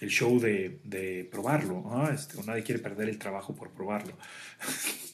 [0.00, 1.82] el show de, probarlo.
[1.82, 2.10] ¿no?
[2.10, 4.16] Este, nadie quiere perder el trabajo por probarlo.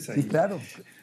[0.00, 0.58] Sí, claro.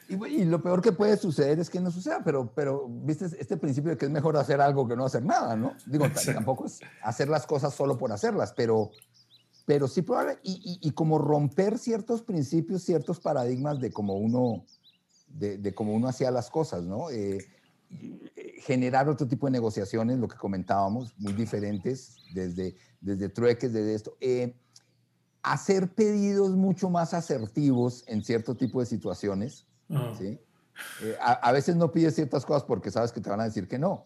[0.08, 3.92] Y, lo peor que puede suceder es que no suceda, pero, pero viste este principio
[3.92, 5.74] de que es mejor hacer algo que no hacer nada, ¿no?
[5.86, 8.92] Digo, tampoco es hacer las cosas solo por hacerlas, pero,
[9.66, 14.66] pero sí probar y, y, como romper ciertos principios, ciertos paradigmas de cómo uno,
[15.28, 17.10] de, de cómo uno hacía las cosas, ¿no?
[17.10, 17.40] Eh,
[18.62, 24.18] generar otro tipo de negociaciones, lo que comentábamos, muy diferentes, desde, desde trueques, desde esto.
[24.20, 24.56] Eh,
[25.46, 29.68] hacer pedidos mucho más asertivos en cierto tipo de situaciones.
[30.18, 30.40] ¿sí?
[31.04, 33.78] Eh, a, veces no pides ciertas cosas porque sabes que te van a decir que
[33.78, 34.06] no.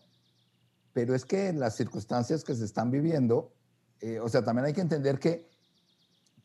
[0.91, 3.53] Pero es que las circunstancias que se están viviendo,
[4.01, 5.49] eh, o sea, también hay que entender que,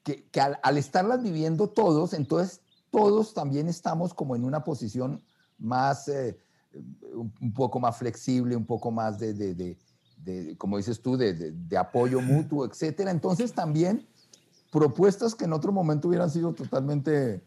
[0.04, 5.24] que, al, estarlas viviendo todos, entonces todos también estamos como en una posición
[5.58, 6.08] más
[7.40, 12.20] un poco más flexible, un poco más de, de, de, como dices tú, de, apoyo
[12.20, 13.10] mutuo, etcétera.
[13.10, 14.06] Entonces también
[14.74, 17.40] propuestas que en otro momento hubieran sido totalmente...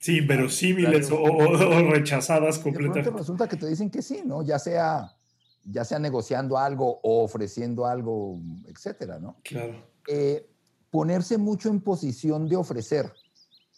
[0.00, 3.10] Sí, inverosímiles o, o, rechazadas completamente.
[3.10, 4.42] resulta que te dicen que sí, ¿no?
[4.42, 5.16] Ya sea,
[5.62, 9.36] ya sea negociando algo o ofreciendo algo, etcétera, ¿no?
[9.44, 9.86] Claro.
[10.08, 10.50] Eh,
[10.90, 13.12] ponerse mucho en posición de ofrecer,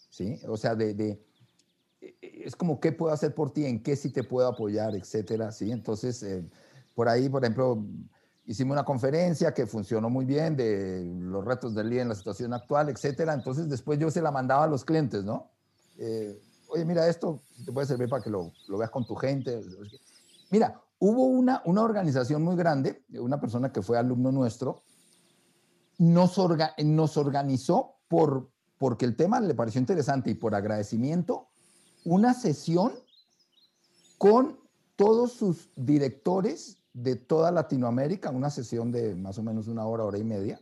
[0.09, 0.41] ¿sí?
[0.47, 1.21] O sea, de,
[2.01, 5.71] es como qué puedo hacer por ti, en qué sí te puedo apoyar, etcétera, ¿sí?
[5.71, 6.43] Entonces, eh,
[6.95, 7.85] por ahí, por ejemplo,
[8.47, 12.53] hicimos una conferencia que funcionó muy bien de los retos del día en la situación
[12.53, 13.33] actual, etcétera.
[13.33, 15.51] Entonces, después yo se la mandaba a los clientes, ¿no?
[15.99, 19.61] Eh, Oye, mira, esto te puede servir para que lo, lo, veas con tu gente.
[20.49, 24.83] Mira, hubo una, una organización muy grande, una persona que fue alumno nuestro,
[25.97, 26.37] nos,
[26.83, 31.47] nos organizó por, porque el tema le pareció interesante y por agradecimiento,
[32.03, 32.93] una sesión
[34.17, 34.59] con
[34.95, 40.17] todos sus directores de toda Latinoamérica, una sesión de más o menos una hora, hora
[40.17, 40.59] y media,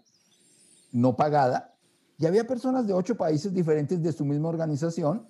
[0.92, 1.74] no pagada,
[2.18, 5.26] y había personas de ocho países diferentes de su misma organización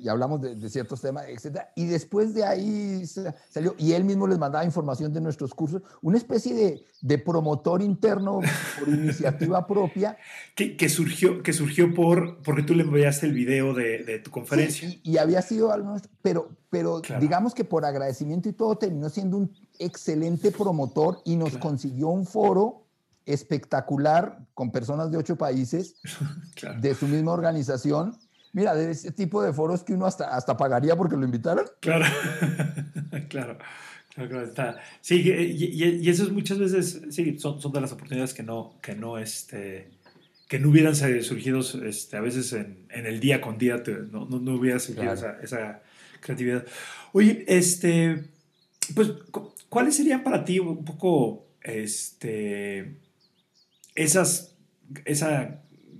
[0.00, 1.72] y hablamos de, ciertos temas, etcétera.
[1.76, 3.04] Y después de ahí
[3.50, 7.82] salió, y él mismo les mandaba información de nuestros cursos, una especie de, de promotor
[7.82, 8.40] interno
[8.78, 10.16] por iniciativa propia.
[10.54, 14.30] Que, que, surgió, que surgió por, porque tú le enviaste el video de, de tu
[14.30, 14.88] conferencia.
[15.02, 19.52] y, había sido algo, pero, pero digamos que por agradecimiento y todo terminó siendo un
[19.78, 22.86] excelente promotor y nos consiguió un foro
[23.26, 25.96] espectacular con personas de ocho países
[26.80, 28.16] de su misma organización
[28.52, 31.66] Mira, de ese tipo de foros que uno hasta, hasta pagaría porque lo invitaran.
[31.80, 32.04] Claro,
[33.28, 33.58] claro.
[34.14, 34.80] Claro, está.
[35.00, 38.74] Sí, y, y, eso es muchas veces, sí, son, son de las oportunidades que no,
[38.82, 39.88] que no, este,
[40.48, 44.40] que no hubieran surgido este, a veces en, en el día con día, no, no,
[44.40, 45.82] no, hubiera surgido esa, esa,
[46.20, 46.66] creatividad.
[47.12, 48.24] Oye, este,
[48.94, 49.12] pues,
[49.68, 52.96] ¿cuáles serían para ti un poco, este,
[53.94, 54.56] esas,
[55.04, 55.50] esas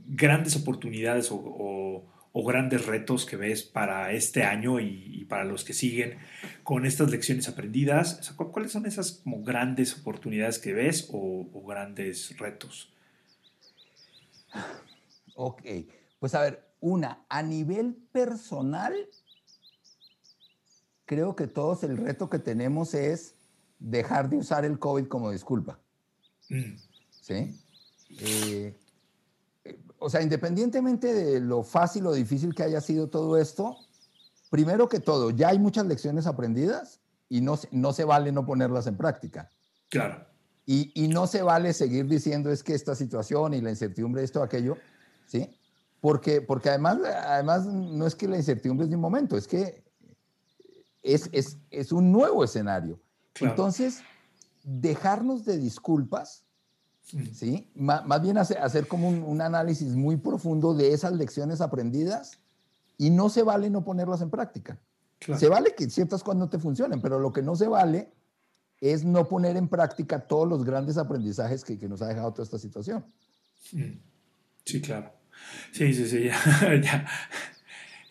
[0.08, 5.72] grandes oportunidades o o grandes retos que ves para este año y, para los que
[5.72, 6.18] siguen
[6.62, 8.32] con estas lecciones aprendidas?
[8.36, 12.92] ¿Cuáles son esas como grandes oportunidades que ves o, grandes retos?
[15.34, 15.62] Ok,
[16.18, 18.94] pues a ver, una, a nivel personal,
[21.06, 23.34] creo que todos el reto que tenemos es
[23.78, 25.78] dejar de usar el COVID como disculpa.
[26.48, 26.76] Mm.
[27.20, 27.60] ¿Sí?
[28.18, 28.74] Eh,
[30.00, 33.76] o sea, independientemente de lo fácil o difícil que haya sido todo esto,
[34.48, 38.86] primero que todo, ya hay muchas lecciones aprendidas y no, no se vale no ponerlas
[38.86, 39.50] en práctica.
[39.90, 40.26] Claro.
[40.66, 44.42] Y, y, no se vale seguir diciendo es que esta situación y la incertidumbre, esto,
[44.42, 44.76] aquello,
[45.26, 45.58] ¿sí?
[46.00, 49.84] Porque, porque además, además no es que la incertidumbre es de un momento, es que
[51.02, 53.00] es, es, es un nuevo escenario.
[53.40, 54.02] Entonces,
[54.62, 56.44] dejarnos de disculpas
[57.32, 57.70] ¿sí?
[57.74, 62.38] más bien hacer, como un, análisis muy profundo de esas lecciones aprendidas
[62.98, 64.78] y no se vale no ponerlas en práctica.
[65.38, 68.10] Se vale que ciertas cosas no te funcionen, pero lo que no se vale
[68.80, 72.58] es no poner en práctica todos los grandes aprendizajes que, nos ha dejado toda esta
[72.58, 73.04] situación.
[73.72, 73.98] Mm.
[74.64, 75.12] Sí, claro.
[75.72, 76.24] Sí, sí, sí,
[76.62, 77.06] ya, ya,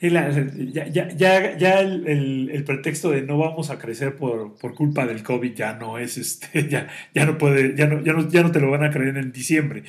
[0.01, 5.53] ya, ya el, el, pretexto de no vamos a crecer por, por, culpa del COVID
[5.53, 8.61] ya no es este, ya, ya no puede, ya no, ya no, ya no te
[8.61, 9.83] lo van a creer en diciembre.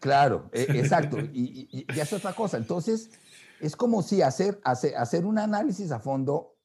[0.00, 1.18] Claro, e, exacto.
[1.20, 2.58] Y, y, y, es otra cosa.
[2.58, 3.10] Entonces,
[3.60, 6.56] es como si hacer, hacer, hacer un análisis a fondo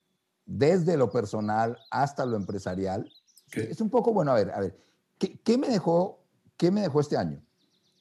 [0.45, 3.09] desde lo personal hasta lo empresarial.
[3.53, 4.77] Es un poco, bueno, a ver, a ver,
[5.17, 6.21] ¿qué, qué me, dejó,
[6.57, 7.41] qué me dejó este año?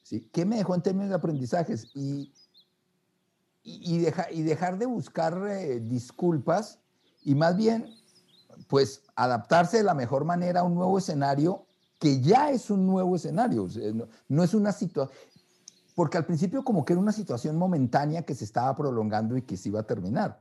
[0.03, 0.29] ¿Sí?
[0.33, 1.91] ¿Qué me dejó en términos de aprendizajes?
[1.95, 2.33] Y,
[3.69, 6.79] y, deja, y dejar de buscar eh, disculpas
[7.25, 7.87] y más bien,
[8.69, 11.67] pues, adaptarse de la mejor manera a un nuevo escenario
[11.99, 13.67] que ya es un nuevo escenario.
[14.29, 15.19] no, es una situación,
[15.97, 19.57] porque al principio como que era una situación momentánea que se estaba prolongando y que
[19.57, 20.41] se iba a terminar.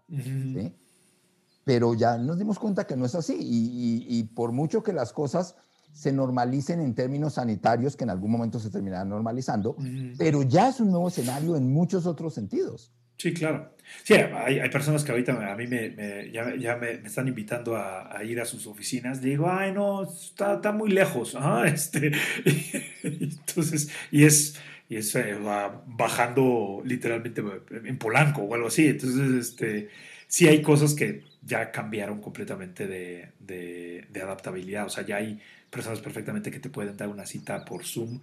[1.63, 5.55] Pero ya nos dimos cuenta que no es así y, por mucho que las cosas
[5.93, 9.75] se normalicen en términos sanitarios, que en algún momento se terminarán normalizando,
[10.19, 12.91] pero ya es un nuevo escenario en muchos otros sentidos.
[13.17, 13.75] Sí, claro.
[14.03, 18.23] Sí, hay, hay, personas que ahorita a mí me, ya, ya me, están invitando a,
[18.23, 19.21] ir a sus oficinas.
[19.21, 21.37] Digo, ay, no, está, está muy lejos.
[21.65, 22.11] este,
[23.03, 24.59] entonces, y es,
[24.89, 27.43] y es eh, va bajando literalmente
[27.83, 28.87] en Polanco o algo así.
[28.87, 29.89] Entonces, este,
[30.27, 34.87] sí hay cosas que ya cambiaron completamente de, de, de adaptabilidad.
[34.87, 35.39] O sea, ya hay
[35.69, 38.21] personas perfectamente que te pueden dar una cita por Zoom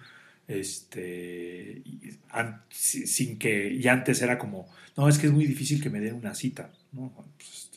[0.48, 1.82] este,
[2.70, 4.66] sin que, y antes era como,
[4.96, 7.12] no, es que es muy difícil que me den una cita, ¿no?
[7.36, 7.70] Pues,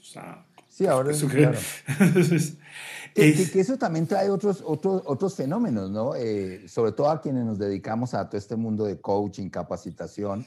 [0.70, 1.58] sí, ahora eso, claro.
[3.14, 6.16] que, eso también trae otros, otros, otros fenómenos, ¿no?
[6.16, 10.46] Eh, sobre todo a quienes nos dedicamos a todo este mundo de coaching, capacitación,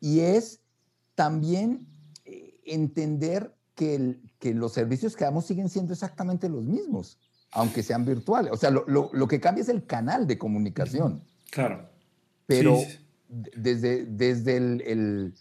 [0.00, 0.60] y es
[1.14, 1.86] también
[2.24, 7.18] eh, entender que, que los servicios que damos siguen siendo exactamente los mismos,
[7.52, 8.52] aunque sean virtuales.
[8.52, 11.22] O sea, lo, lo, lo que cambia es el canal de comunicación.
[11.52, 11.86] Claro.
[12.46, 12.78] Pero
[13.28, 15.34] desde, desde el,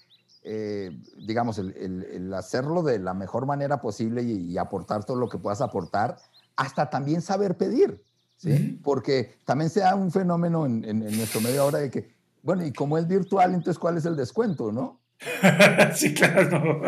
[0.43, 0.91] eh,
[1.25, 6.17] digamos, el, hacerlo de la mejor manera posible y, aportar todo lo que puedas aportar,
[6.57, 8.03] hasta también saber pedir,
[8.35, 8.77] ¿sí?
[8.83, 12.97] Porque también se da un fenómeno en, nuestro medio ahora de que, bueno, y como
[12.97, 14.99] es virtual, entonces, ¿cuál es el descuento, no?
[15.95, 16.81] sí, claro.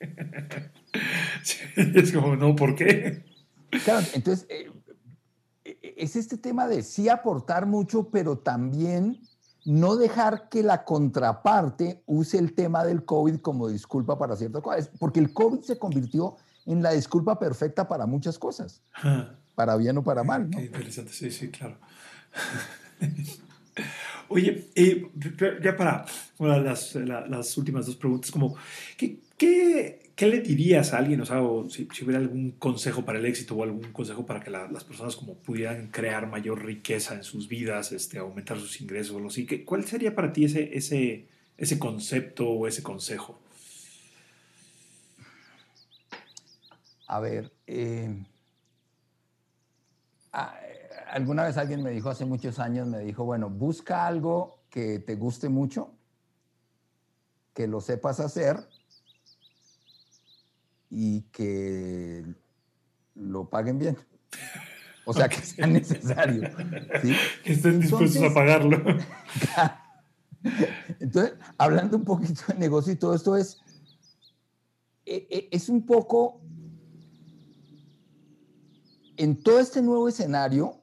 [1.76, 3.22] es como, no, ¿por qué?
[3.84, 4.68] Claro, entonces, eh,
[6.02, 9.20] es este tema de sí aportar mucho, pero también
[9.64, 14.90] no dejar que la contraparte use el tema del COVID como disculpa para ciertas cosas,
[14.98, 16.36] porque el COVID se convirtió
[16.66, 18.82] en la disculpa perfecta para muchas cosas,
[19.54, 20.50] para bien o para mal.
[20.50, 20.58] ¿no?
[20.58, 21.76] Qué interesante, sí, sí, claro.
[24.28, 25.08] Oye, eh,
[25.62, 26.04] ya para
[26.38, 28.56] las, las, últimas dos preguntas, como,
[28.96, 31.20] ¿qué, qué ¿qué le dirías a alguien?
[31.20, 34.84] O sea, si, hubiera algún consejo para el éxito o algún consejo para que las
[34.84, 39.46] personas como pudieran crear mayor riqueza en sus vidas, este, aumentar sus ingresos o así,
[39.64, 43.38] ¿cuál sería para ti ese, ese, ese concepto o ese consejo?
[47.06, 48.24] A ver, eh,
[51.10, 55.16] alguna vez alguien me dijo hace muchos años, me dijo, bueno, busca algo que te
[55.16, 55.92] guste mucho,
[57.52, 58.56] que lo sepas hacer
[60.94, 62.22] y que
[63.14, 63.96] lo paguen bien.
[65.06, 66.50] O sea, que sea necesario.
[67.42, 68.78] Que estén dispuestos a pagarlo.
[71.00, 73.58] Entonces, hablando un poquito de negocio y todo esto es,
[75.06, 76.42] e, e, es un poco,
[79.16, 80.82] en todo este nuevo escenario,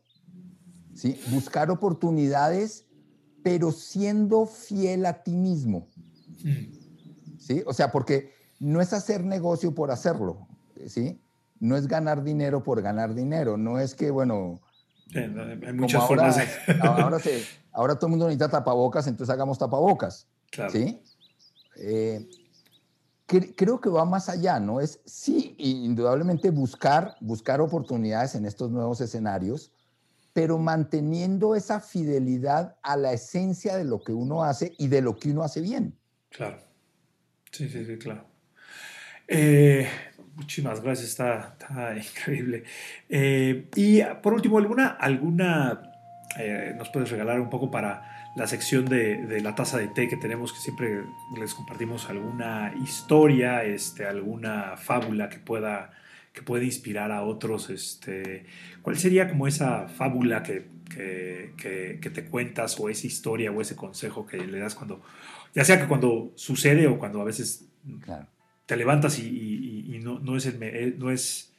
[0.96, 1.22] ¿sí?
[1.30, 2.86] buscar oportunidades,
[3.44, 5.88] pero siendo fiel a ti mismo.
[6.44, 7.38] Mm.
[7.38, 7.64] ¿Sí?
[7.68, 10.48] O sea, porque no es hacer negocio por hacerlo,
[10.88, 11.20] ¿sí?
[11.60, 14.60] No es ganar dinero por ganar dinero, no es que, bueno...
[15.16, 16.38] hay muchas formas
[16.82, 17.18] ahora,
[17.72, 20.28] ahora, todo el mundo necesita tapabocas, entonces hagamos tapabocas,
[20.72, 21.02] ¿sí?
[21.78, 22.30] Eh,
[23.56, 24.82] creo que va más allá, ¿no?
[24.82, 29.72] Es, sí, indudablemente buscar, buscar oportunidades en estos nuevos escenarios,
[30.34, 35.18] pero manteniendo esa fidelidad a la esencia de lo que uno hace y de lo
[35.18, 35.98] que uno hace bien.
[36.30, 36.58] Claro.
[37.52, 38.29] Sí, sí, sí, claro.
[39.32, 39.88] Eh,
[40.36, 41.56] muchísimas gracias, está,
[41.96, 42.64] increíble.
[43.08, 45.84] Eh, y por último, ¿alguna, alguna
[46.38, 50.18] eh, nos puedes regalar un poco para la sección de, la taza de té que
[50.18, 51.04] tenemos, que siempre
[51.40, 55.92] les compartimos alguna historia, este, alguna fábula que pueda,
[56.34, 57.70] que inspirar a otros?
[57.70, 58.46] Este,
[58.82, 63.76] ¿Cuál sería como esa fábula que, que, que te cuentas o esa historia o ese
[63.76, 65.04] consejo que le das cuando,
[65.54, 67.68] ya sea que cuando sucede o cuando a veces...
[68.70, 71.52] te levantas y, no, no, es eh, no, es,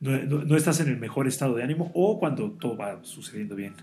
[0.00, 3.74] no, estás en el mejor estado de ánimo o cuando todo va sucediendo bien.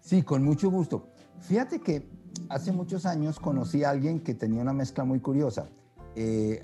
[0.00, 1.06] Sí, con mucho gusto.
[1.42, 2.06] Fíjate que
[2.48, 5.68] hace muchos años conocí a alguien que tenía una mezcla muy curiosa.
[6.16, 6.62] Eh,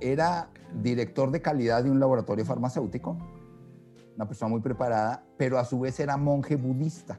[0.00, 0.48] era
[0.80, 3.18] director de calidad de un laboratorio farmacéutico,
[4.14, 7.18] una persona muy preparada, pero a su vez era monje budista.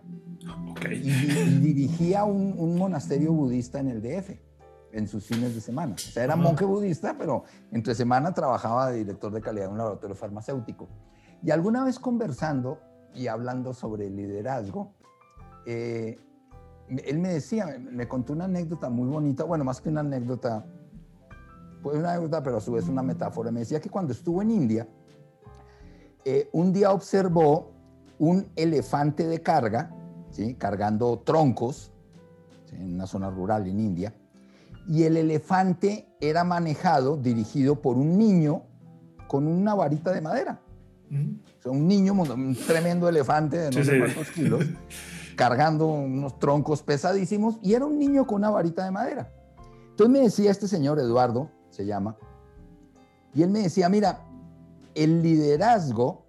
[0.89, 4.52] Y, dirigía un, un, monasterio budista en el DF
[4.93, 5.95] en sus fines de semana.
[5.95, 9.77] O sea, era monje budista, pero entre semana trabajaba de director de calidad en un
[9.79, 10.87] laboratorio farmacéutico.
[11.41, 12.79] Y alguna vez conversando
[13.13, 14.93] y hablando sobre liderazgo,
[15.65, 16.17] eh,
[16.87, 20.65] él me decía, me contó una anécdota muy bonita, bueno, más que una anécdota,
[21.81, 23.51] pues una anécdota, pero a su vez una metáfora.
[23.51, 24.87] Me decía que cuando estuvo en India,
[26.23, 27.71] eh, un día observó
[28.19, 29.91] un elefante de carga,
[30.29, 30.55] ¿sí?
[30.55, 31.91] cargando troncos,
[32.71, 34.13] en una zona rural en India,
[34.87, 38.63] y el elefante era manejado, dirigido por un niño
[39.27, 40.61] con una varita de madera.
[41.11, 44.65] O sea, un niño, un tremendo elefante de no sé cuántos kilos,
[45.35, 49.31] cargando unos troncos pesadísimos, y era un niño con una varita de madera.
[49.91, 52.17] Entonces me decía este señor, Eduardo, se llama,
[53.35, 54.25] y él me decía, mira,
[54.95, 56.25] el liderazgo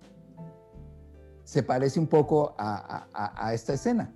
[1.45, 4.13] se parece un poco a esta escena.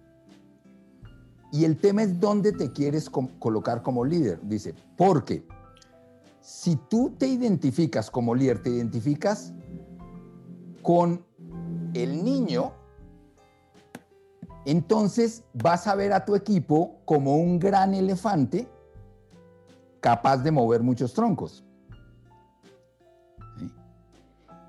[1.51, 4.41] Y el tema es dónde te quieres colocar como líder.
[4.43, 5.47] Dice, porque
[6.41, 9.53] si tú te identificas como líder, te identificas
[10.83, 11.25] con
[11.95, 12.73] el niño,
[14.67, 18.69] entonces vas a ver a tu equipo como un gran elefante
[20.01, 21.65] capaz de mover muchos troncos.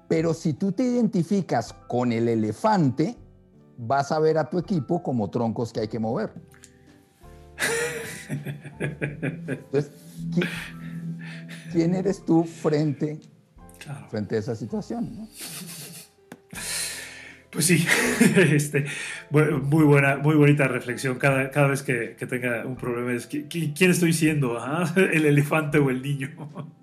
[0.08, 3.16] Pero si tú te identificas con el elefante,
[3.78, 6.34] vas a ver a tu equipo como troncos que hay que mover.
[9.48, 9.92] Entonces,
[11.72, 13.20] ¿quién, eres tú frente,
[14.10, 15.28] frente a esa situación?
[17.52, 17.84] Pues sí,
[18.36, 18.86] este,
[19.32, 21.18] muy buena, muy bonita reflexión.
[21.18, 24.60] Cada, cada vez que, tenga un problema es ¿quién estoy siendo?
[24.60, 24.94] Ah?
[24.96, 26.30] ¿El elefante o el niño?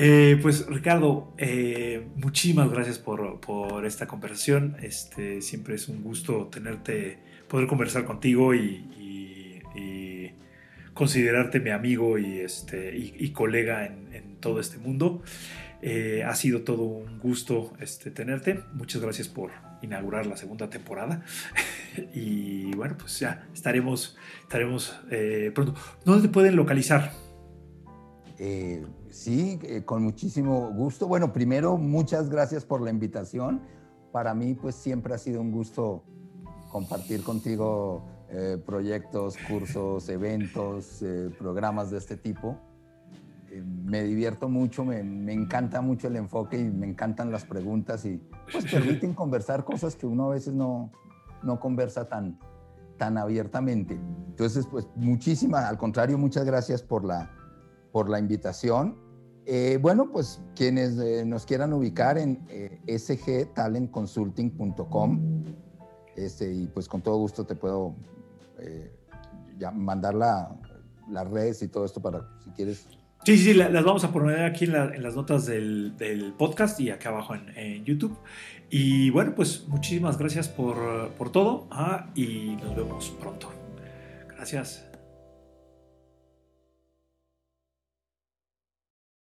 [0.00, 4.76] Eh, pues Ricardo, eh, muchísimas gracias por, esta conversación.
[4.80, 8.86] Este, siempre es un gusto tenerte, poder conversar contigo y,
[10.98, 15.22] considerarte mi amigo y, este, y, colega en, todo este mundo.
[15.80, 18.64] Eh, ha sido todo un gusto este, tenerte.
[18.72, 21.22] Muchas gracias por inaugurar la segunda temporada.
[22.14, 25.74] y bueno, pues ya estaremos, estaremos eh, pronto.
[26.04, 27.12] ¿Dónde te pueden localizar?
[28.40, 31.06] Eh, sí, con muchísimo gusto.
[31.06, 33.62] Bueno, primero, muchas gracias por la invitación.
[34.10, 36.02] Para mí, pues siempre ha sido un gusto
[36.72, 42.58] compartir contigo eh, proyectos, cursos, eventos, eh, programas de este tipo.
[43.50, 48.04] Eh, me divierto mucho, me, me, encanta mucho el enfoque y me encantan las preguntas
[48.04, 48.20] y
[48.52, 50.92] pues permiten conversar cosas que uno a veces no,
[51.42, 52.38] no conversa tan,
[52.98, 53.94] tan abiertamente.
[53.94, 57.30] Entonces, pues muchísimas, al contrario, muchas gracias por la,
[57.92, 58.98] por la invitación.
[59.80, 62.46] bueno, pues quienes nos quieran ubicar en
[62.86, 65.44] sgtalentconsulting.com
[66.18, 67.94] este, y pues con todo gusto te puedo
[68.60, 68.92] eh,
[69.74, 72.86] mandar las redes y todo esto para si quieres.
[73.24, 75.92] Sí, sí, las vamos a poner aquí en, las notas del,
[76.38, 78.16] podcast y acá abajo en, YouTube.
[78.70, 83.50] Y bueno, pues muchísimas gracias por, todo ah, y nos vemos pronto.
[84.28, 84.87] Gracias.